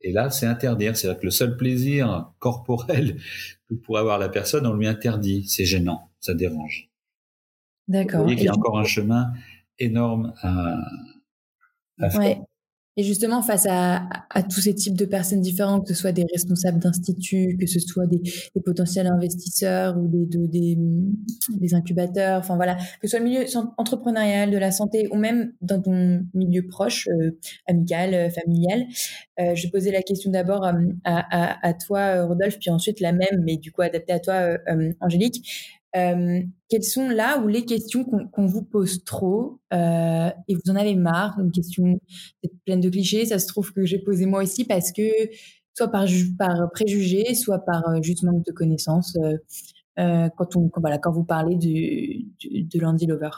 [0.00, 0.96] et là, c'est interdire.
[0.96, 3.16] C'est-à-dire que le seul plaisir corporel
[3.68, 5.44] que pourrait avoir la personne, on lui interdit.
[5.48, 6.90] C'est gênant, ça dérange.
[7.88, 8.30] D'accord.
[8.30, 9.32] Il y a encore un chemin
[9.78, 10.78] énorme à,
[11.98, 12.42] à faire.
[12.98, 14.08] Et justement, face à,
[14.50, 18.08] tous ces types de personnes différentes, que ce soit des responsables d'instituts, que ce soit
[18.08, 18.20] des,
[18.64, 23.44] potentiels investisseurs ou des, de, des, incubateurs, enfin voilà, que ce soit le milieu
[23.76, 27.38] entrepreneurial, de la santé ou même dans ton milieu proche, euh,
[27.68, 28.86] amical, euh, familial,
[29.38, 30.72] euh, je posais la question d'abord euh,
[31.04, 34.58] à, à, à, toi, Rodolphe, puis ensuite la même, mais du coup adaptée à toi,
[35.00, 35.77] Angélique.
[35.98, 40.76] Euh, quelles sont là où les questions qu'on vous pose trop euh, et vous en
[40.76, 42.00] avez marre Une question
[42.66, 45.02] pleine de clichés, ça se trouve que j'ai posé moi aussi parce que
[45.74, 46.06] soit par,
[46.72, 49.16] préjugé, soit par euh, juste manque de connaissances
[49.96, 53.30] quand, on, voilà, quand vous parlez de Landy Lover.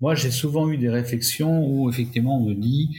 [0.00, 2.90] Moi, j'ai souvent eu des réflexions où effectivement on me dit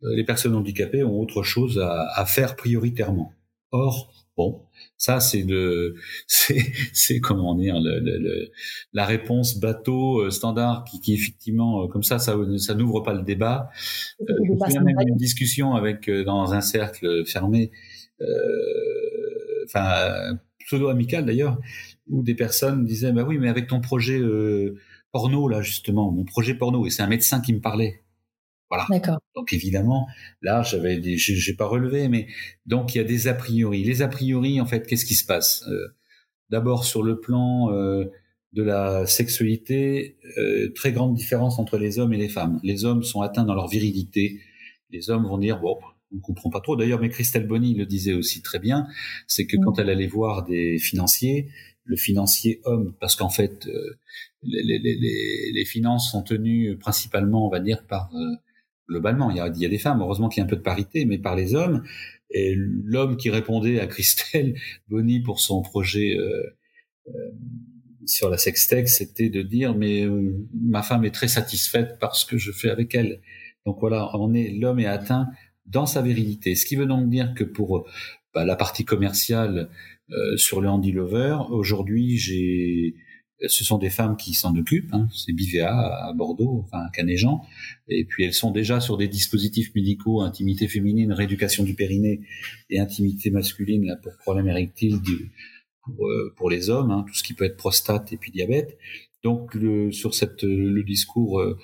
[0.00, 3.32] les personnes handicapées ont autre chose à faire prioritairement.
[3.72, 4.62] Or, bon,
[4.98, 5.94] ça, c'est le,
[6.26, 6.60] c'est,
[6.92, 8.50] c'est comment dire, le, le,
[8.92, 13.14] la réponse bateau euh, standard qui, qui effectivement, euh, comme ça, ça, ça n'ouvre pas
[13.14, 13.70] le débat.
[14.20, 17.70] Euh, je me souviens même d'une discussion avec dans un cercle fermé,
[18.20, 18.26] euh,
[19.66, 20.36] enfin
[20.66, 21.58] pseudo amical d'ailleurs,
[22.08, 24.20] où des personnes disaient, bah oui, mais avec ton projet
[25.12, 28.02] porno là justement, mon projet porno, et c'est un médecin qui me parlait.
[28.70, 28.86] Voilà.
[28.90, 29.18] D'accord.
[29.34, 30.08] Donc évidemment,
[30.42, 32.26] là, j'avais, j'ai pas relevé, mais
[32.66, 33.82] donc il y a des a priori.
[33.82, 35.64] Les a priori, en fait, qu'est-ce qui se passe?
[35.68, 35.94] Euh,
[36.50, 38.06] D'abord sur le plan euh,
[38.54, 42.58] de la sexualité, euh, très grande différence entre les hommes et les femmes.
[42.62, 44.40] Les hommes sont atteints dans leur virilité.
[44.90, 45.76] Les hommes vont dire bon,
[46.14, 46.74] on comprend pas trop.
[46.74, 48.86] D'ailleurs, mais Christelle Bonny le disait aussi très bien,
[49.26, 49.80] c'est que quand mm.
[49.80, 51.50] elle allait voir des financiers,
[51.84, 53.68] le financier homme, parce qu'en fait,
[54.42, 58.10] les, les, les, les, finances sont tenues principalement, on va dire, par
[58.88, 59.30] globalement.
[59.30, 60.62] Il y, a, il y a des femmes, heureusement qu'il y a un peu de
[60.62, 61.82] parité, mais par les hommes.
[62.30, 64.54] Et l'homme qui répondait à Christelle
[64.88, 66.56] Bonny pour son projet euh,
[67.08, 67.12] euh,
[68.06, 72.26] sur la sextech, c'était de dire mais euh, ma femme est très satisfaite par ce
[72.26, 73.20] que je fais avec elle.
[73.66, 75.28] Donc voilà, on est l'homme est atteint
[75.66, 76.54] dans sa virilité.
[76.54, 77.86] Ce qui veut donc dire que pour
[78.34, 79.68] bah, la partie commerciale
[80.36, 82.94] sur le Handy Lover, aujourd'hui j'ai
[83.46, 85.08] ce sont des femmes qui s'en occupent, hein.
[85.14, 87.40] c'est Bivea à Bordeaux, enfin à Canéjean,
[87.88, 92.20] et puis elles sont déjà sur des dispositifs médicaux, intimité féminine, rééducation du périnée
[92.68, 94.98] et intimité masculine là, pour problème érectile
[95.84, 98.76] pour, euh, pour, les hommes, hein, tout ce qui peut être prostate et puis diabète.
[99.22, 101.56] Donc le, sur cette, le discours, euh,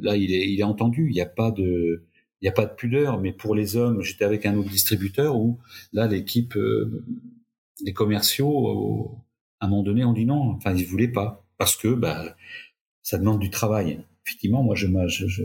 [0.00, 2.04] là il est, il est entendu, il n'y a pas de...
[2.40, 5.34] Il n'y a pas de pudeur, mais pour les hommes, j'étais avec un autre distributeur
[5.34, 5.58] où
[5.92, 7.04] là l'équipe, euh,
[7.84, 9.18] les commerciaux
[9.60, 10.52] à un moment donné, on dit non.
[10.56, 12.36] Enfin, ils voulaient pas parce que bah,
[13.02, 14.04] ça demande du travail.
[14.26, 15.44] Effectivement, moi, je, je,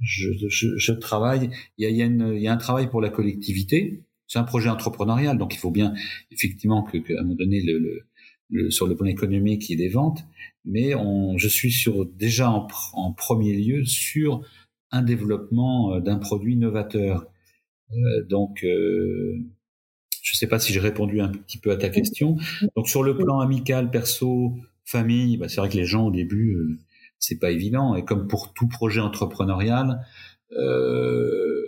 [0.00, 1.50] je, je, travaille.
[1.78, 4.04] Il y a, y, a y a un travail pour la collectivité.
[4.26, 5.92] C'est un projet entrepreneurial, donc il faut bien
[6.30, 8.06] effectivement que, qu'à un moment donné, le,
[8.48, 10.24] le, sur le plan économique, il y ait des ventes.
[10.64, 14.42] Mais on, je suis sur déjà en, en premier lieu sur
[14.90, 17.26] un développement euh, d'un produit novateur.
[17.92, 19.38] Euh, donc euh,
[20.22, 22.36] je ne sais pas si j'ai répondu un petit peu à ta question.
[22.76, 26.54] Donc sur le plan amical, perso, famille, bah, c'est vrai que les gens au début,
[26.54, 26.78] euh,
[27.18, 27.96] c'est pas évident.
[27.96, 30.06] Et comme pour tout projet entrepreneurial,
[30.52, 31.62] euh,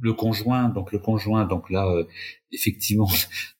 [0.00, 2.04] le conjoint, donc le conjoint, donc là, euh,
[2.52, 3.10] effectivement,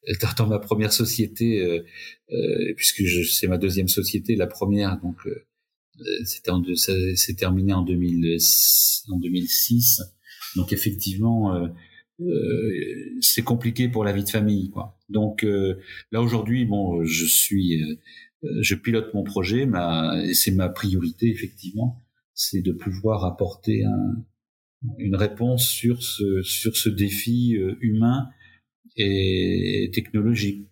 [0.37, 1.85] dans ma première société, euh,
[2.31, 5.17] euh puisque c'est ma deuxième société, la première, donc
[6.25, 6.53] c'était
[7.17, 8.39] c'est terminé en, 2000,
[9.11, 10.03] en 2006.
[10.57, 11.69] Donc effectivement, euh,
[13.21, 14.99] c'est compliqué pour la vie de famille quoi.
[15.09, 15.79] Donc euh,
[16.13, 22.05] là aujourd'hui bon je suis euh, je pilote mon projet ma c'est ma priorité effectivement
[22.35, 24.25] c'est de pouvoir apporter un,
[24.99, 28.29] une réponse sur ce sur ce défi humain
[28.97, 30.67] et technologique.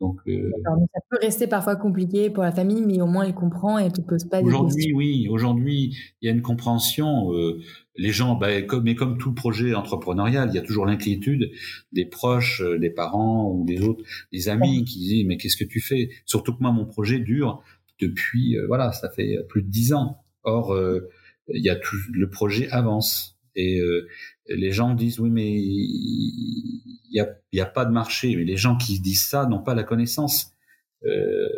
[0.00, 3.78] Donc, euh, ça peut rester parfois compliqué pour la famille, mais au moins elle comprend
[3.78, 4.64] et elle te pose pas des questions.
[4.64, 5.28] Aujourd'hui, oui.
[5.30, 7.32] Aujourd'hui, il y a une compréhension.
[7.32, 7.60] Euh,
[7.96, 11.50] les gens, bah, comme, mais comme tout projet entrepreneurial, il y a toujours l'inquiétude
[11.92, 15.64] des proches, euh, des parents ou des autres, des amis qui disent mais qu'est-ce que
[15.64, 16.10] tu fais?
[16.26, 17.62] Surtout que moi, mon projet dure
[18.00, 20.22] depuis, euh, voilà, ça fait plus de dix ans.
[20.42, 21.08] Or, euh,
[21.48, 23.38] il y a tout, le projet avance.
[23.54, 24.06] Et euh,
[24.48, 28.34] les gens disent oui, mais il n'y a, y a pas de marché.
[28.36, 30.52] Mais les gens qui disent ça n'ont pas la connaissance.
[31.04, 31.48] Euh,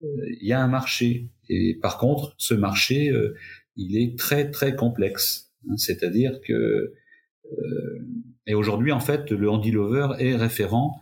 [0.00, 1.28] il y a un marché.
[1.48, 3.34] Et par contre, ce marché, euh,
[3.76, 5.52] il est très très complexe.
[5.68, 6.94] Hein, c'est-à-dire que
[8.46, 10.98] et aujourd'hui en fait le Handy Lover est référent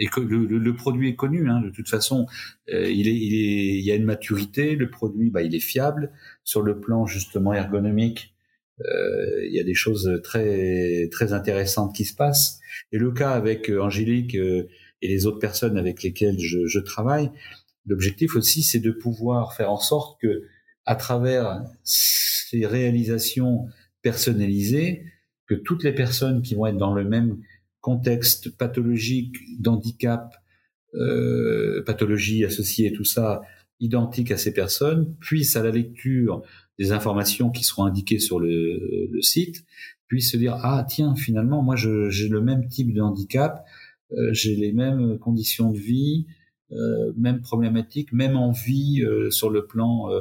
[0.00, 2.26] et que le, produit est connu hein, de toute façon
[2.66, 6.12] il est il est il y a une maturité le produit bah il est fiable
[6.42, 8.31] sur le plan justement ergonomique euh,
[9.48, 12.60] il y a des choses très très intéressantes qui se passent.
[12.92, 14.68] Et le cas avec euh, Angélique euh,
[15.00, 17.30] et les autres personnes avec lesquelles je, je travaille,
[17.86, 20.44] l'objectif aussi, c'est de pouvoir faire en sorte que,
[20.84, 23.66] à travers ces réalisations
[24.02, 25.04] personnalisées,
[25.46, 27.38] que toutes les personnes qui vont être dans le même
[27.80, 30.34] contexte pathologique, d'handicap,
[30.94, 33.42] euh, pathologie associée tout ça,
[33.80, 36.42] identique à ces personnes, puissent à la lecture
[36.78, 39.64] des informations qui seront indiquées sur le, le site,
[40.08, 43.64] puissent se dire ah tiens finalement moi j'ai le même type de handicap,
[44.12, 46.26] euh, j'ai les mêmes conditions de vie,
[46.72, 50.20] euh, même problématiques, même envie euh, sur le plan euh,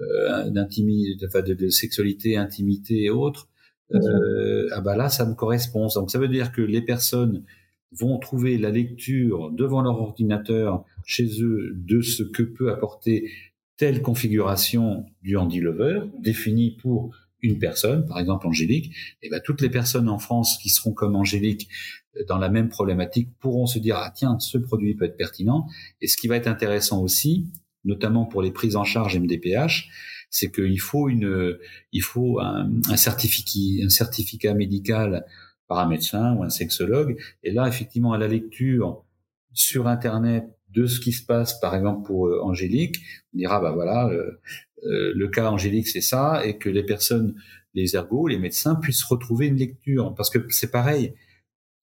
[0.00, 3.48] euh d'intimité, enfin de, de, sexualité, intimité et autres.
[3.94, 5.88] Euh, ah bah là ça me correspond.
[5.94, 7.44] Donc ça veut dire que les personnes
[7.92, 13.28] vont trouver la lecture devant leur ordinateur chez eux de ce que peut apporter
[13.76, 17.10] telle configuration du handy lover définie pour
[17.42, 21.16] une personne, par exemple Angélique, et ben toutes les personnes en France qui seront comme
[21.16, 21.68] Angélique
[22.16, 25.66] euh, dans la même problématique pourront se dire ah tiens ce produit peut être pertinent.
[26.00, 27.48] Et ce qui va être intéressant aussi,
[27.84, 29.88] notamment pour les prises en charge MDPH,
[30.30, 31.58] c'est qu'il faut une,
[31.90, 35.26] il faut un, un, certificat, un certificat médical
[35.66, 37.16] par un médecin ou un sexologue.
[37.42, 39.04] Et là effectivement à la lecture
[39.52, 42.96] sur internet de ce qui se passe, par exemple pour euh, Angélique,
[43.34, 44.40] on dira bah voilà, euh,
[44.84, 47.34] euh, le cas Angélique c'est ça, et que les personnes,
[47.74, 51.14] les ergots, les médecins puissent retrouver une lecture, parce que c'est pareil.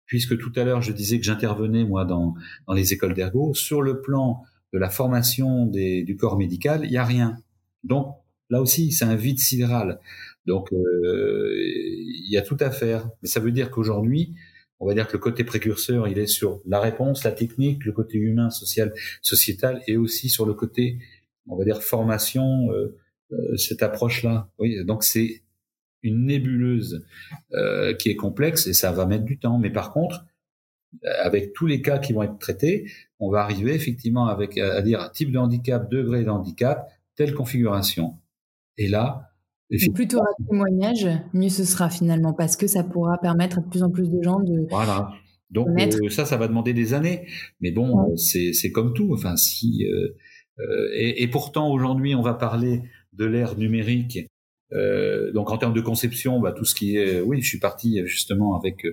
[0.06, 2.34] Puisque tout à l'heure je disais que j'intervenais moi dans
[2.68, 4.42] dans les écoles d'ergo, sur le plan
[4.74, 7.38] de la formation des, du corps médical, il y a rien.
[7.84, 8.16] Donc
[8.50, 10.00] là aussi c'est un vide sidéral.
[10.48, 13.08] Donc il y a tout à faire.
[13.22, 14.36] Mais ça veut dire qu'aujourd'hui
[14.80, 17.92] on va dire que le côté précurseur, il est sur la réponse, la technique, le
[17.92, 21.00] côté humain, social, sociétal, et aussi sur le côté,
[21.48, 22.98] on va dire, formation, euh,
[23.32, 24.50] euh, cette approche-là.
[24.58, 25.44] Oui, donc c'est
[26.02, 27.06] une nébuleuse
[27.52, 29.60] euh, qui est complexe et ça va mettre du temps.
[29.60, 30.26] Mais par contre,
[31.22, 35.12] avec tous les cas qui vont être traités, on va arriver effectivement avec à dire
[35.12, 38.18] type de handicap, degré de handicap, telle configuration.
[38.78, 39.30] Et là,
[39.72, 43.84] auras de témoignages, mieux ce sera finalement, parce que ça pourra permettre à de plus
[43.84, 44.68] en plus de gens de.
[44.70, 45.12] Voilà.
[45.52, 47.28] Donc euh, ça, ça va demander des années.
[47.62, 49.14] Mais bon, c'est c'est comme tout.
[49.14, 50.10] Enfin, si euh,
[50.60, 54.20] euh, et, et, pourtant aujourd'hui, on va parler de l'ère numérique.
[54.72, 58.06] Euh, donc en termes de conception, bah, tout ce qui est, oui, je suis parti
[58.06, 58.86] justement avec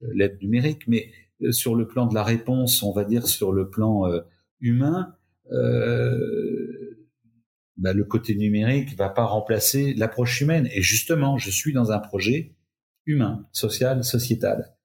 [0.00, 1.12] l'aide numérique, mais
[1.50, 4.02] sur le plan de la réponse, on va dire sur le plan
[4.60, 5.14] humain.
[5.52, 6.89] Euh,
[7.80, 10.68] bah, le côté numérique va pas remplacer l'approche humaine.
[10.72, 12.54] Et justement, je suis dans un projet
[13.06, 14.76] humain, social, sociétal.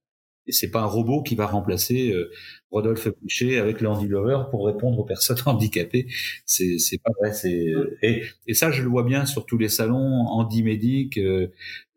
[0.48, 2.32] Et c'est pas un robot qui va remplacer euh,
[2.70, 6.08] Rodolphe Boucher avec le Handy Lover pour répondre aux personnes handicapées.
[6.46, 7.34] C'est c'est pas vrai.
[7.34, 11.52] C'est et, et ça je le vois bien sur tous les salons handimédiques, euh,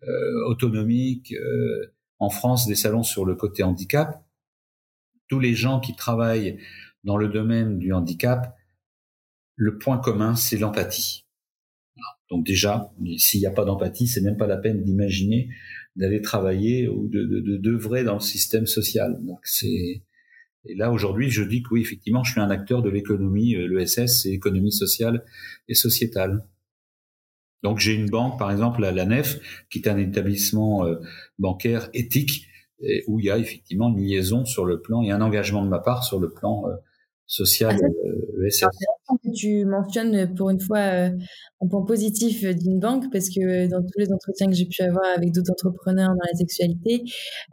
[0.05, 4.24] euh, autonomiques euh, en France, des salons sur le côté handicap.
[5.28, 6.59] Tous les gens qui travaillent
[7.05, 8.57] dans le domaine du handicap
[9.59, 11.26] le point commun, c'est l'empathie.
[12.30, 15.50] Donc déjà, s'il n'y a pas d'empathie, c'est même pas la peine d'imaginer
[15.96, 19.18] d'aller travailler ou de d'œuvrer de, dans le système social.
[19.24, 20.02] Donc c'est
[20.64, 23.54] et là aujourd'hui, je dis que oui, effectivement, je suis un acteur de l'économie.
[23.56, 25.24] Euh, L'ESS, c'est économie sociale
[25.66, 26.44] et sociétale.
[27.62, 29.40] Donc j'ai une banque, par exemple, la, la NEF,
[29.70, 30.96] qui est un établissement euh,
[31.38, 32.46] bancaire éthique,
[32.80, 35.68] et où il y a effectivement une liaison sur le plan et un engagement de
[35.68, 36.76] ma part sur le plan euh,
[37.26, 37.86] social ah,
[38.49, 38.64] ESS
[39.24, 41.11] que tu mentionnes pour une fois euh,
[41.61, 45.05] un point positif d'une banque parce que dans tous les entretiens que j'ai pu avoir
[45.16, 47.03] avec d'autres entrepreneurs dans la sexualité,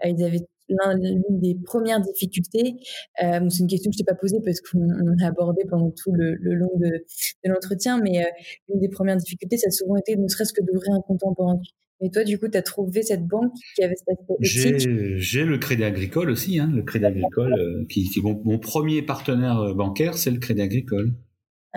[0.04, 2.76] euh, ils avaient l'une des premières difficultés,
[3.24, 4.88] euh, c'est une question que je t'ai pas posée parce qu'on
[5.24, 8.30] a abordé pendant tout le, long de, de l'entretien, mais euh,
[8.70, 11.34] une des premières difficultés, ça a souvent été ne serait-ce que d'ouvrir un compte en
[11.34, 11.64] banque.
[12.02, 15.58] Et toi, du coup, tu as trouvé cette banque qui avait cette aspect J'ai le
[15.58, 20.32] Crédit Agricole aussi, hein, le Crédit Agricole, qui, qui mon, mon, premier partenaire bancaire, c'est
[20.32, 21.14] le Crédit Agricole.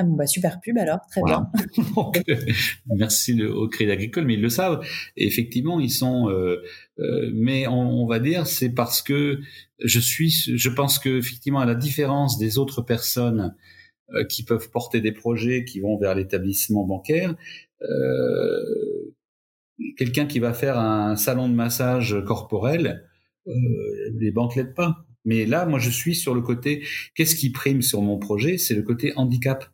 [0.01, 1.51] Ah bon, bah super pub alors, très bien.
[1.97, 2.37] Donc, euh,
[2.87, 4.81] merci au Crédit Agricole, mais ils le savent.
[5.17, 6.31] Et effectivement, ils sont.
[6.31, 6.63] Euh,
[7.01, 9.41] euh, mais on, on, va dire, c'est parce que
[9.81, 10.31] je suis.
[10.31, 13.57] Je pense que effectivement, à la différence des autres personnes
[14.15, 17.35] euh, qui peuvent porter des projets qui vont vers l'établissement bancaire,
[17.83, 19.15] euh,
[19.97, 23.05] quelqu'un qui va faire un salon de massage corporel,
[23.47, 25.07] les banques l'aident pas.
[25.25, 26.85] Mais là, moi, je suis sur le côté.
[27.15, 28.59] Qu'est-ce qui prime sur mon projet?
[28.59, 29.71] C'est le côté handicap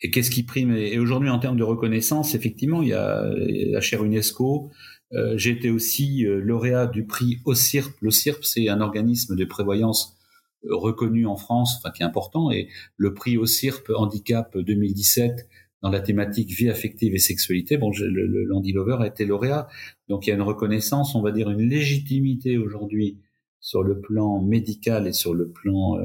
[0.00, 0.72] et qu'est-ce qui prime?
[0.76, 3.28] Et aujourd'hui, en termes de reconnaissance, effectivement, il y a
[3.70, 4.70] la chaire UNESCO.
[5.12, 7.96] Euh, J'ai été aussi euh, lauréat du prix OCIRP.
[8.00, 10.16] L'OCIRP, c'est un organisme de prévoyance
[10.64, 15.48] euh, reconnu en France, enfin qui est important, et le prix OCIRP Handicap 2017
[15.82, 17.76] dans la thématique vie affective et sexualité.
[17.76, 19.68] Bon, je, le, le Landy Lover a été lauréat,
[20.08, 23.20] donc il y a une reconnaissance, on va dire une légitimité aujourd'hui
[23.60, 26.02] sur le plan médical et sur le plan euh,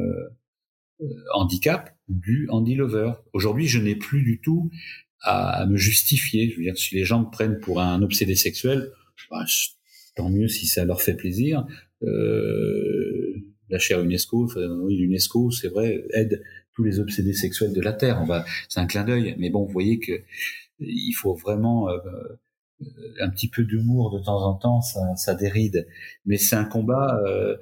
[1.01, 3.13] euh, handicap du Andy Lover.
[3.34, 4.69] Aujourd'hui, je n'ai plus du tout
[5.21, 6.49] à, me justifier.
[6.49, 8.91] Je veux dire, si les gens me prennent pour un obsédé sexuel,
[9.30, 9.45] bah,
[10.15, 11.65] tant mieux si ça leur fait plaisir.
[12.03, 13.34] Euh,
[13.69, 14.49] la chaire UNESCO,
[14.84, 16.43] oui, l'UNESCO, c'est vrai, aide
[16.76, 18.19] tous les obsédés sexuels de la Terre.
[18.21, 20.24] On va, c'est un clin d'œil, mais bon, vous voyez que
[20.80, 21.97] il faut vraiment euh,
[23.19, 25.88] un petit peu d'humour de temps en temps, ça, ça déride.
[26.26, 27.57] Mais c'est un combat, euh,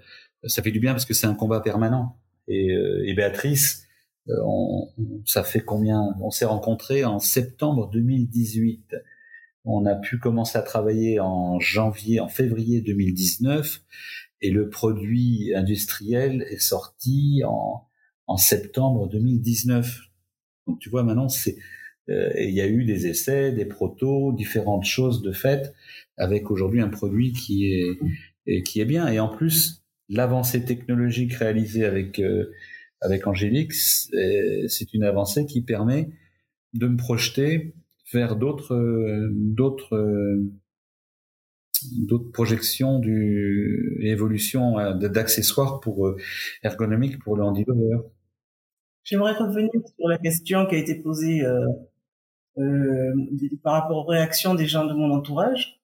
[0.45, 2.17] ça fait du bien parce que c'est un combat permanent.
[2.47, 3.87] Et, euh, et Béatrice,
[4.29, 4.89] euh, on,
[5.25, 6.15] ça fait combien?
[6.21, 8.95] On s'est rencontrés en septembre 2018.
[9.63, 13.81] On a pu commencer à travailler en janvier, en février 2019,
[14.41, 17.87] et le produit industriel est sorti en,
[18.27, 20.01] en septembre 2019.
[20.67, 21.57] Donc tu vois maintenant, c'est
[22.09, 25.73] euh, il y a eu des essais, des protos, différentes choses de fait,
[26.17, 29.07] avec aujourd'hui un produit qui est qui est bien.
[29.07, 32.51] Et en plus, l'avancée technologique réalisée avec euh,
[33.01, 36.09] avec Angélique, c'est une avancée qui permet
[36.73, 37.73] de me projeter
[38.13, 40.39] vers d'autres d'autres
[41.91, 46.17] d'autres projections du évolution euh, d'accessoires pour euh,
[46.63, 47.75] ergonomiques pour le handicap.
[49.03, 53.13] J'aimerais revenir sur la question qui a été posée euh,
[53.63, 55.79] par rapport aux réactions des gens de mon entourage.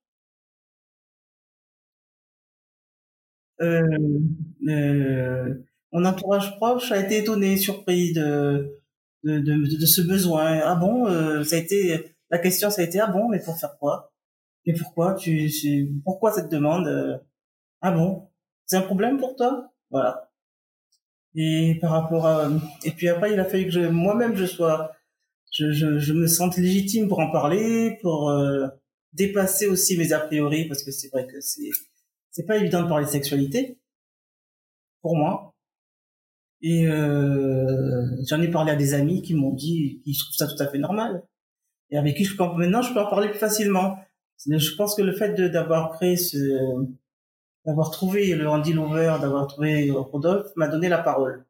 [5.92, 8.74] Mon entourage proche a été étonné, surpris de
[9.24, 10.60] de, de, ce besoin.
[10.64, 11.06] Ah bon,
[11.44, 14.12] ça a été la question, ça a été ah bon, mais pour faire quoi?
[14.68, 15.50] Et pourquoi tu,
[16.04, 17.18] pourquoi cette demande euh,
[17.82, 18.30] Ah bon,
[18.66, 19.72] c'est un problème pour toi?
[19.90, 20.30] Voilà.
[21.36, 22.50] Et par rapport à
[22.84, 24.92] et puis après, il a fallu que moi-même je sois
[25.54, 28.68] je, je, je, me sente légitime pour en parler, pour euh,
[29.14, 31.70] dépasser aussi mes a priori, parce que c'est vrai que c'est
[32.32, 33.80] c'est pas évident de parler de sexualité
[35.02, 35.54] pour moi.
[36.62, 40.62] Et euh, j'en ai parlé à des amis qui m'ont dit qu'ils trouvent ça tout
[40.62, 41.24] à fait normal
[41.90, 43.98] et avec qui je peux maintenant je peux en parler plus facilement.
[44.46, 46.38] Je pense que le fait d'avoir créé ce
[47.66, 51.46] d'avoir trouvé le Andy Lover, d'avoir trouvé Rodolphe m'a donné la parole.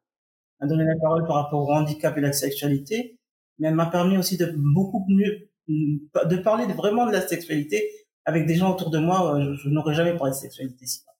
[0.60, 3.18] M'a donné la parole par rapport au handicap et la sexualité,
[3.58, 7.88] mais elle m'a permis aussi de beaucoup mieux de parler vraiment de la sexualité
[8.24, 11.12] avec des gens autour de moi, euh, je, n'aurais jamais parlé de sexualité sinon.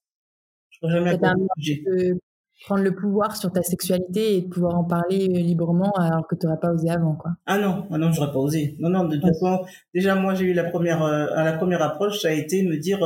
[0.69, 2.19] Je n'aurais jamais de
[2.65, 6.35] prendre le pouvoir sur ta sexualité et de pouvoir en parler euh, librement alors que
[6.35, 7.31] tu n'aurais pas osé avant, quoi.
[7.45, 8.75] Ah non, ah non, j'aurais pas osé.
[8.79, 11.81] Non, non, de toute façon, déjà moi j'ai eu la première, euh, à la première
[11.81, 12.99] approche, ça a été me dire,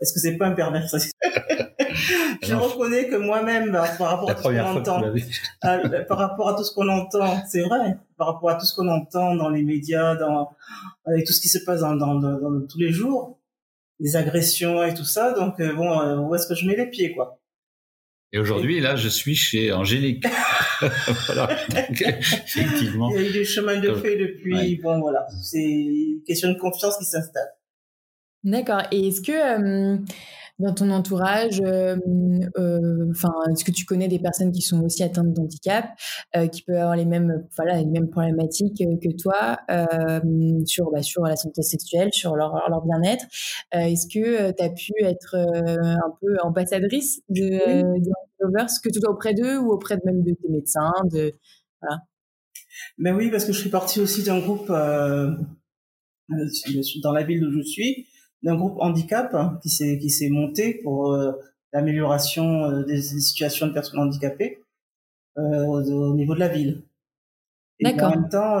[0.00, 0.86] est-ce que c'est pas un pervers
[2.42, 5.02] Je reconnais que moi-même, bah, par rapport à tout ce qu'on entend,
[6.08, 8.88] par rapport à tout ce qu'on entend, c'est vrai, par rapport à tout ce qu'on
[8.88, 10.50] entend dans les médias, dans
[11.06, 13.38] avec tout ce qui se passe dans, dans, dans, tous les jours,
[14.00, 15.32] les agressions et tout ça.
[15.32, 17.41] Donc euh, bon, euh, où est-ce que je mets les pieds, quoi?
[18.34, 20.24] Et aujourd'hui, là, je suis chez Angélique.
[21.26, 21.54] voilà.
[21.68, 23.10] effectivement.
[23.10, 24.76] Il y a eu des chemins de fait depuis.
[24.82, 25.26] Bon, voilà.
[25.42, 27.50] C'est une question de confiance qui s'installe.
[28.42, 28.82] D'accord.
[28.90, 29.98] Et est-ce que
[30.62, 31.96] dans ton entourage, euh,
[32.56, 35.86] euh, enfin, est-ce que tu connais des personnes qui sont aussi atteintes d'handicap,
[36.36, 39.58] euh, qui peuvent avoir les mêmes, voilà, les mêmes problématiques que toi
[40.66, 43.24] sur, bah, sur la santé sexuelle, sur leur, leur bien-être?
[43.72, 48.00] Est-ce que tu as pu être un peu ambassadrice de, oui.
[48.00, 48.10] de
[48.82, 51.34] que tu sois auprès d'eux ou auprès de même de tes médecins, de
[51.80, 52.02] voilà?
[52.98, 55.36] Ben oui, parce que je suis partie aussi d'un groupe dans
[57.12, 58.06] la ville où je suis
[58.42, 61.32] d'un groupe handicap hein, qui s'est qui s'est monté pour euh,
[61.72, 64.62] l'amélioration euh, des, situations de personnes handicapées
[65.38, 66.82] euh, au, niveau de la ville.
[67.78, 68.60] Et en même temps,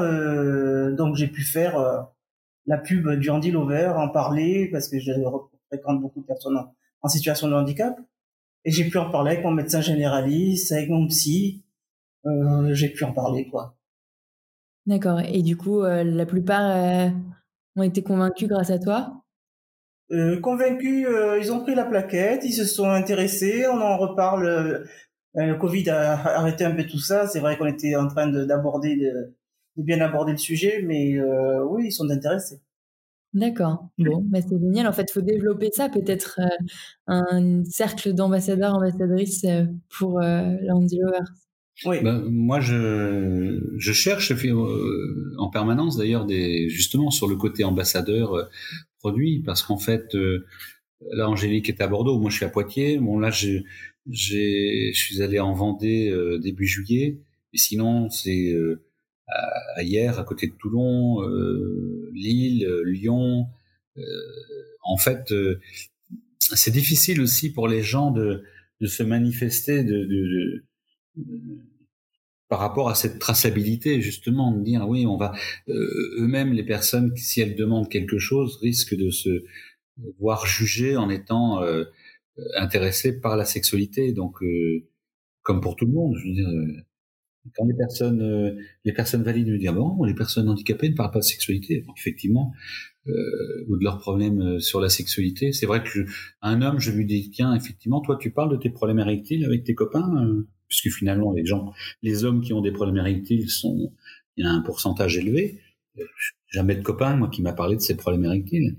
[0.96, 2.08] donc j'ai pu faire
[2.66, 5.12] la pub du Handy Lover, en parler parce que je
[5.68, 6.58] fréquente beaucoup de personnes
[7.02, 7.96] en, situation de handicap.
[8.64, 11.62] Et j'ai pu en parler avec mon médecin généraliste, avec mon psy.
[12.70, 13.76] j'ai pu en parler, quoi.
[14.86, 15.20] D'accord.
[15.20, 17.12] Et du coup, la plupart
[17.76, 19.21] ont été convaincus grâce à toi?
[20.12, 24.46] Euh, convaincus, euh, ils ont pris la plaquette, ils se sont intéressés, on en reparle.
[24.46, 24.84] Euh,
[25.34, 27.26] le Covid a arrêté un peu tout ça.
[27.26, 29.34] C'est vrai qu'on était en train d'aborder, de,
[29.76, 31.18] de, bien aborder le sujet, mais
[31.62, 32.60] oui, ils sont intéressés.
[33.32, 33.88] D'accord.
[33.96, 34.86] Bon, bah c'est génial.
[34.86, 36.38] En fait, il faut développer ça, peut-être
[37.06, 39.46] un cercle d'ambassadeurs, ambassadrices
[39.88, 41.32] pour euh, Landy Lovers.
[41.84, 41.96] Oui.
[42.02, 48.34] Ben, moi, je, je cherche euh, en permanence d'ailleurs des justement sur le côté ambassadeur
[48.34, 48.44] euh,
[49.44, 50.46] parce qu'en fait euh,
[51.12, 52.98] là Angélique est à Bordeaux, moi je suis à Poitiers.
[52.98, 53.64] Bon là j'ai
[54.10, 56.12] je suis allé en Vendée
[56.42, 57.20] début juillet,
[57.52, 58.54] et sinon c'est
[59.28, 61.20] à, hier à côté de Toulon,
[62.12, 63.46] Lille, Lyon.
[64.82, 65.32] en fait,
[66.40, 68.42] c'est difficile aussi pour les gens de
[68.80, 70.64] de se manifester de, de,
[71.16, 71.62] de
[72.52, 75.32] par rapport à cette traçabilité justement de dire oui on va
[75.70, 79.30] euh, eux-mêmes les personnes si elles demandent quelque chose risquent de se
[80.18, 81.84] voir jugées en étant euh,
[82.58, 84.12] intéressées par la sexualité.
[84.12, 84.86] Donc euh,
[85.40, 86.50] comme pour tout le monde je veux dire
[87.56, 91.10] quand les personnes les personnes valides me disent ah bon les personnes handicapées ne parlent
[91.10, 91.86] pas de sexualité.
[91.96, 92.52] Effectivement
[93.06, 95.52] ou de leurs problèmes sur la sexualité.
[95.52, 96.04] C'est vrai que
[96.42, 99.64] un homme je lui dis tiens effectivement toi tu parles de tes problèmes érectiles avec
[99.64, 101.72] tes copains puisque finalement les gens,
[102.02, 103.92] les hommes qui ont des problèmes érectiles sont,
[104.36, 105.60] il y a un pourcentage élevé.
[106.48, 108.76] Jamais de copain, moi, qui m'a parlé de ces problèmes érectiles.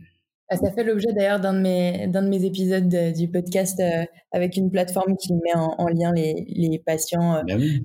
[0.49, 4.05] Ah, ça fait l'objet d'ailleurs d'un de mes d'un de mes épisodes du podcast euh,
[4.31, 7.83] avec une plateforme qui met en, lien les, les patients euh, ben oui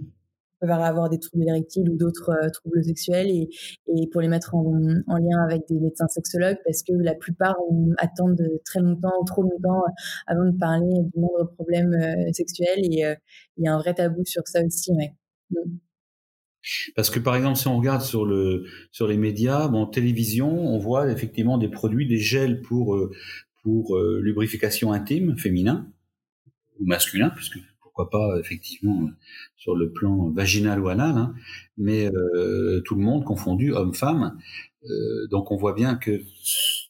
[0.60, 3.48] peuvent avoir des troubles érectiles ou d'autres euh, troubles sexuels et,
[3.94, 4.74] et, pour les mettre en,
[5.06, 7.56] en, lien avec des médecins sexologues parce que la plupart
[7.98, 9.82] attendent très longtemps ou trop longtemps
[10.26, 13.14] avant de parler du moindre problème euh, sexuel et euh,
[13.56, 14.92] il y a un vrai tabou sur ça aussi.
[14.92, 15.14] Ouais.
[15.50, 15.78] Mm.
[16.96, 20.78] Parce que par exemple, si on regarde sur le sur les médias, bon, télévision, on
[20.78, 22.98] voit effectivement des produits, des gels pour
[23.62, 25.90] pour lubrification intime féminin
[26.78, 27.58] ou masculin, puisque
[28.06, 29.08] pas effectivement
[29.56, 31.34] sur le plan vaginal ou anal, hein,
[31.76, 34.38] mais euh, tout le monde confondu, homme-femme.
[34.84, 36.22] Euh, donc on voit bien que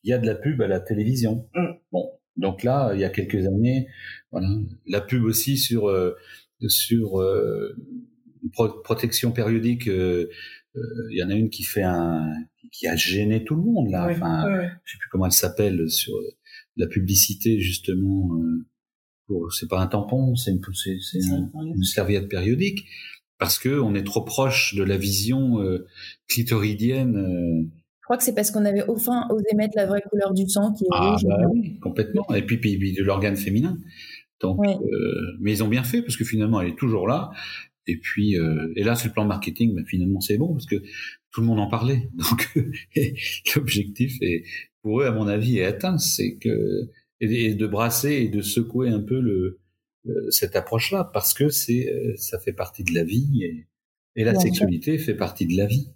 [0.05, 1.49] il y a de la pub à la télévision.
[1.55, 1.67] Mm.
[1.93, 3.89] Bon, donc là, il y a quelques années,
[4.31, 4.49] voilà,
[4.87, 6.15] la pub aussi sur euh,
[6.69, 7.23] sur
[8.85, 9.87] protection périodique.
[9.87, 10.29] Il
[11.11, 12.33] y en a une qui fait un
[12.71, 14.09] qui a gêné tout le monde là.
[14.11, 14.45] enfin,
[14.85, 16.15] je sais plus comment elle s'appelle sur
[16.77, 18.41] la publicité justement
[19.51, 20.61] c'est pas un tampon, c'est une,
[21.55, 22.87] une, serviette périodique,
[23.39, 25.87] parce que on est trop proche de la vision euh,
[26.29, 27.17] clitoridienne.
[27.17, 27.69] Euh.
[28.01, 30.73] Je crois que c'est parce qu'on avait enfin osé mettre la vraie couleur du sang
[30.73, 31.25] qui est ah, rouge.
[31.25, 32.27] Bah oui, complètement.
[32.35, 33.77] Et puis, puis, de l'organe féminin.
[34.41, 37.31] Donc, euh, mais ils ont bien fait parce que finalement, elle est toujours là.
[37.87, 38.37] Et puis,
[38.77, 40.77] et là, sur le plan marketing, bah, finalement, c'est bon parce que
[41.33, 42.09] tout le monde en parlait.
[42.15, 42.59] Donc,
[43.57, 44.45] l'objectif est,
[44.83, 45.99] pour eux, à mon avis, est atteint.
[45.99, 46.89] C'est que
[47.21, 49.61] et, de brasser et de secouer un peu le,
[50.31, 53.69] cette approche-là parce que c'est euh, ça fait partie de la vie et,
[54.17, 55.93] et la sexualité fait partie de la vie.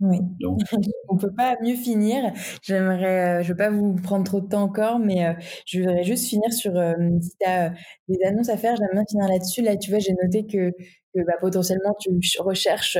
[0.00, 0.18] Oui.
[0.40, 0.60] Donc,
[1.08, 2.32] on peut pas mieux finir.
[2.62, 5.32] J'aimerais, euh, je vais pas vous prendre trop de temps encore, mais euh,
[5.66, 6.72] je voudrais juste finir sur
[7.20, 7.72] si tu as
[8.08, 8.76] des annonces à faire.
[8.76, 9.62] J'aime bien finir là-dessus.
[9.62, 12.10] Là, tu vois, j'ai noté que, que bah, potentiellement tu
[12.40, 12.98] recherches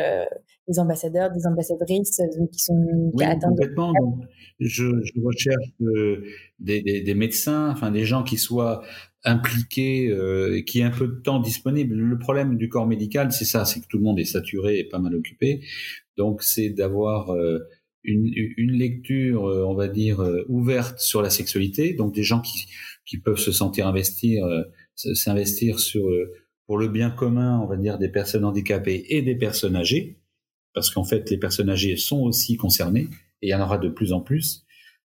[0.69, 2.21] des ambassadeurs, des ambassadrices
[2.53, 3.93] qui sont oui, complètement.
[4.61, 5.66] je, je, recherche
[6.59, 8.83] des, des, des, médecins, enfin des gens qui soient
[9.25, 11.95] impliqués, euh, qui aient un peu de temps disponible.
[11.95, 14.85] Le problème du corps médical, c'est ça, c'est que tout le monde est saturé et
[14.85, 15.61] pas mal occupé.
[16.16, 17.59] Donc, c'est d'avoir euh,
[18.03, 21.95] une, une, lecture, euh, on va dire, euh, ouverte sur la sexualité.
[21.95, 22.66] Donc, des gens qui,
[23.07, 24.47] qui peuvent se sentir investir,
[24.95, 26.09] s'investir sur
[26.66, 30.19] pour le bien commun, on va dire, des personnes handicapées et des personnes âgées,
[30.73, 33.09] parce qu'en fait, les personnes âgées sont aussi concernées,
[33.43, 34.65] et il y en aura de plus en plus.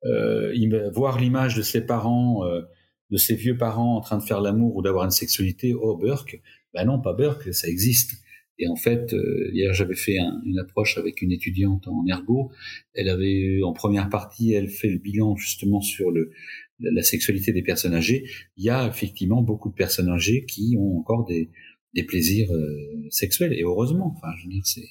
[0.05, 2.61] Euh, voir l'image de ses parents, euh,
[3.09, 6.41] de ses vieux parents en train de faire l'amour ou d'avoir une sexualité, oh Burke,
[6.73, 8.22] ben non, pas Burke, ça existe.
[8.59, 12.51] Et en fait, euh, hier j'avais fait une approche avec une étudiante en ergo.
[12.93, 16.31] Elle avait en première partie, elle fait le bilan justement sur le,
[16.80, 18.25] la sexualité des personnes âgées.
[18.57, 21.49] Il y a effectivement beaucoup de personnes âgées qui ont encore des,
[21.93, 24.81] des plaisirs euh, sexuels et heureusement enfin je veux dire c'est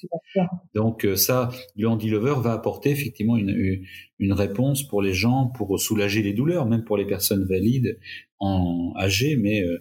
[0.75, 3.85] donc euh, ça le Handy Lover va apporter effectivement une,
[4.19, 7.99] une réponse pour les gens pour soulager les douleurs même pour les personnes valides
[8.39, 9.79] en âgées mais euh,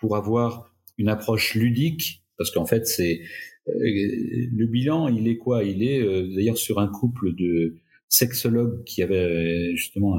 [0.00, 3.20] pour avoir une approche ludique parce qu'en fait c'est
[3.66, 5.62] le bilan il est quoi?
[5.62, 6.02] Il est
[6.34, 7.76] d'ailleurs sur un couple de
[8.08, 10.16] sexologues qui avait justement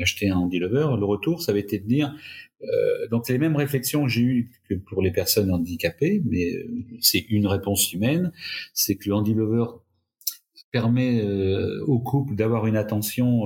[0.00, 2.16] acheté un Handy Lover le retour ça avait été de dire
[2.62, 6.68] euh, donc les mêmes réflexions que j'ai eues que pour les personnes handicapées, mais euh,
[7.00, 8.32] c'est une réponse humaine.
[8.74, 9.66] C'est que le Handy Lover
[10.72, 13.44] permet euh, au couple d'avoir une attention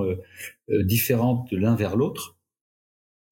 [0.69, 2.37] différente l'un vers l'autre,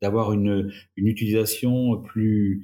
[0.01, 2.63] d'avoir une utilisation plus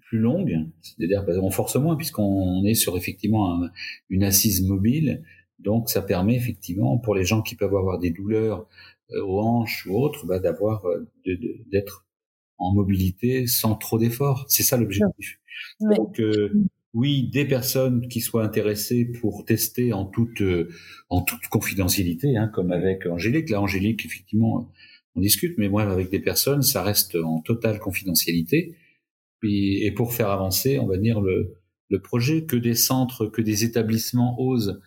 [0.00, 3.60] plus longue, c'est-à-dire on force moins puisqu'on est sur effectivement
[4.08, 5.22] une assise mobile,
[5.58, 8.66] donc ça permet effectivement pour les gens qui peuvent avoir des douleurs
[9.14, 10.84] aux hanches ou autres, bah, d'avoir
[11.70, 12.06] d'être
[12.58, 14.44] en mobilité sans trop d'efforts.
[14.48, 15.40] C'est ça l'objectif.
[15.80, 16.52] Donc, euh,
[16.94, 20.42] oui, des personnes qui soient intéressées pour tester en toute
[21.08, 23.50] en toute confidentialité, hein, comme avec Angélique.
[23.50, 24.70] Là, Angélique, effectivement,
[25.14, 28.74] on discute, mais moi, avec des personnes, ça reste en totale confidentialité.
[29.42, 31.54] Et pour faire avancer, on va dire le
[31.90, 34.80] le projet, que des centres, que des établissements osent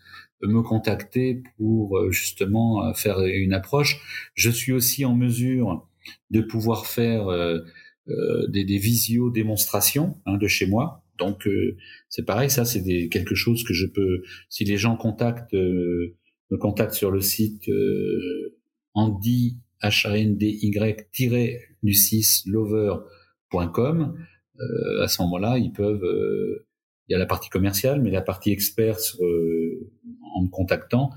[0.43, 4.31] me contacter pour euh, justement euh, faire une approche.
[4.33, 5.87] Je suis aussi en mesure
[6.31, 7.59] de pouvoir faire euh,
[8.49, 11.03] des, des visio démonstrations hein, de chez moi.
[11.19, 11.47] Donc
[12.09, 14.23] c'est pareil, ça c'est quelque chose que je peux.
[14.49, 17.69] Si les gens contactent, me contactent sur le site
[18.95, 24.17] Andy h a n d y du 6 lover.com,
[25.01, 26.03] à ce moment-là, ils peuvent
[27.11, 29.91] il y a la partie commerciale, mais la partie expert euh,
[30.33, 31.09] en me contactant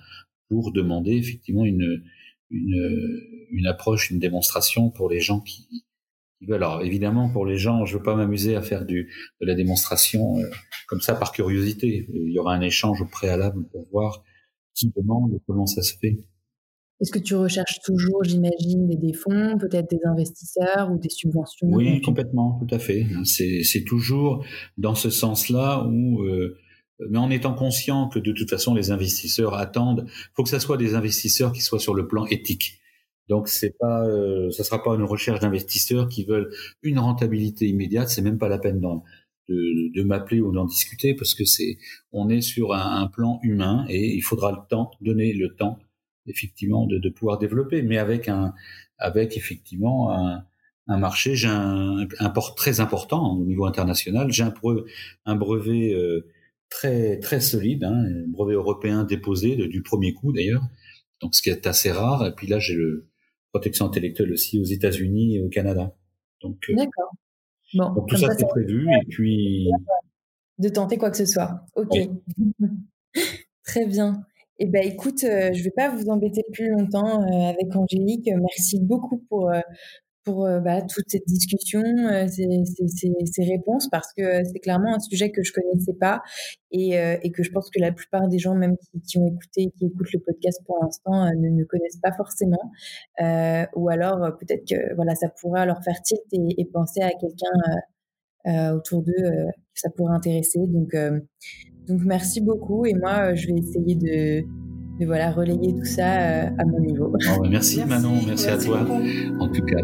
[0.49, 2.03] pour demander effectivement une,
[2.51, 5.85] une, une approche, une démonstration pour les gens qui.
[6.51, 9.09] Alors évidemment, pour les gens, je veux pas m'amuser à faire du,
[9.41, 10.51] de la démonstration euh,
[10.89, 12.09] comme ça par curiosité.
[12.13, 14.25] Il y aura un échange au préalable pour voir
[14.75, 16.19] qui demande et comment ça se fait.
[17.05, 21.69] Est-ce que tu recherches toujours, j'imagine, des, fonds, peut-être des investisseurs ou des subventions?
[21.71, 23.07] Oui, complètement, tout à fait.
[23.25, 24.43] C'est toujours
[24.79, 26.57] dans ce sens-là euh,
[27.11, 30.79] mais en étant conscient que de toute façon les investisseurs attendent, faut que ça soit
[30.79, 32.81] des investisseurs qui soient sur le plan éthique.
[33.29, 38.09] Donc c'est pas, euh, ça sera pas une recherche d'investisseurs qui veulent une rentabilité immédiate.
[38.09, 41.77] C'est même pas la peine de, de m'appeler ou d'en discuter parce que c'est,
[42.13, 45.79] on est sur un, un plan humain et il faudra le temps, donner le temps
[46.27, 48.55] effectivement de, de, pouvoir développer, mais avec un
[48.99, 50.45] avec effectivement un,
[50.87, 54.31] un marché, j'ai un, un, port très important au niveau international.
[54.31, 54.83] J'ai un, brevet,
[55.27, 56.29] un brevet euh,
[56.69, 60.63] très très solide, hein, un brevet européen déposé de, du premier coup d'ailleurs,
[61.21, 62.27] donc ce qui est assez rare.
[62.27, 63.09] Et puis là, j'ai le
[63.51, 65.95] protection intellectuelle aussi aux États-Unis et au Canada.
[66.43, 67.13] Donc, euh, d'accord.
[67.75, 69.69] Bon, donc tout ça, c'est prévu et puis
[70.59, 71.65] de tenter quoi que ce soit.
[71.75, 71.97] Ok.
[73.65, 74.25] Très bien.
[74.61, 78.31] Eh ben, écoute, euh, je vais pas vous embêter plus longtemps euh, avec Angélique.
[78.33, 79.61] Merci beaucoup pour euh,
[80.25, 81.83] pour bah, toute cette discussion,
[82.29, 82.47] ces,
[82.89, 86.23] ces, ces, réponses, parce que c'est clairement un sujet que je connaissais pas
[86.71, 89.71] et, et, que je pense que la plupart des gens, même qui, qui ont écouté,
[89.77, 92.73] qui écoutent le podcast pour l'instant, ne, ne, connaissent pas forcément.
[93.77, 98.73] ou alors peut-être que voilà, ça pourra leur faire tilt et, et penser à quelqu'un
[98.75, 100.61] autour d'eux que ça pourrait intéresser.
[100.69, 100.97] Donc
[101.89, 104.47] donc merci beaucoup et moi euh, je vais essayer de,
[105.01, 107.13] de voilà relayer tout ça euh, à mon niveau.
[107.13, 108.87] Oh, merci, Manon, merci, à toi
[109.41, 109.83] en tout cas.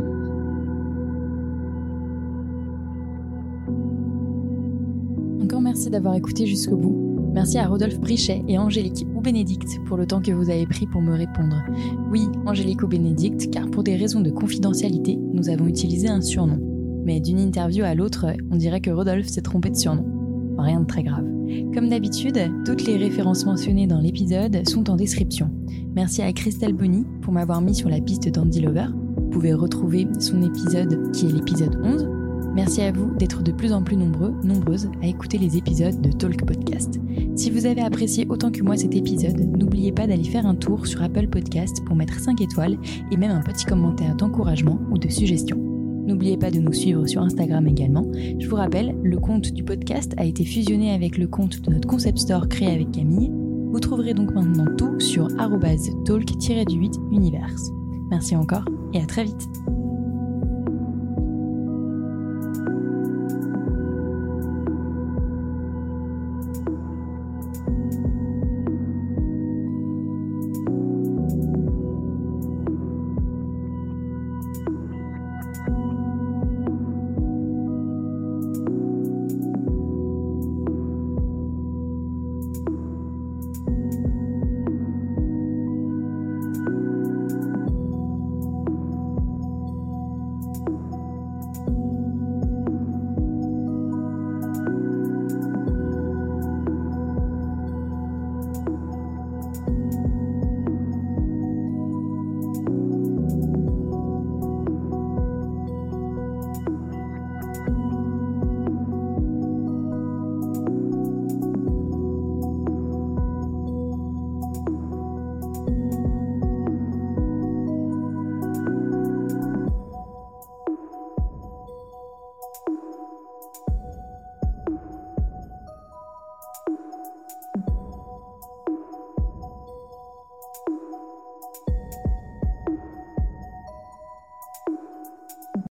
[5.42, 6.96] Encore merci d'avoir écouté jusqu'au bout.
[7.32, 10.86] Merci à Rodolphe Brichet et Angélique ou Bénédicte pour le temps que vous avez pris
[10.86, 11.62] pour me répondre.
[12.10, 16.58] Oui, Angélique ou Bénédicte, car pour des raisons de confidentialité, nous avons utilisé un surnom.
[17.04, 20.04] Mais d'une interview à l'autre, on dirait que Rodolphe s'est trompé de surnom
[20.60, 21.24] rien de très grave.
[21.74, 25.50] Comme d'habitude, toutes les références mentionnées dans l'épisode sont en description.
[25.94, 28.86] Merci à Christelle Bonny pour m'avoir mis sur la piste d'Andy Lover.
[29.16, 32.08] Vous pouvez retrouver son épisode qui est l'épisode 11.
[32.54, 36.10] Merci à vous d'être de plus en plus nombreux, nombreuses à écouter les épisodes de
[36.10, 37.00] Talk Podcast.
[37.36, 40.86] Si vous avez apprécié autant que moi cet épisode, n'oubliez pas d'aller faire un tour
[40.86, 42.78] sur Apple Podcast pour mettre 5 étoiles
[43.12, 45.69] et même un petit commentaire d'encouragement ou de suggestion.
[46.10, 48.04] N'oubliez pas de nous suivre sur Instagram également.
[48.40, 51.86] Je vous rappelle, le compte du podcast a été fusionné avec le compte de notre
[51.86, 53.30] concept store créé avec Camille.
[53.70, 57.70] Vous trouverez donc maintenant tout sur talk-du-8 universe.
[58.10, 59.48] Merci encore et à très vite.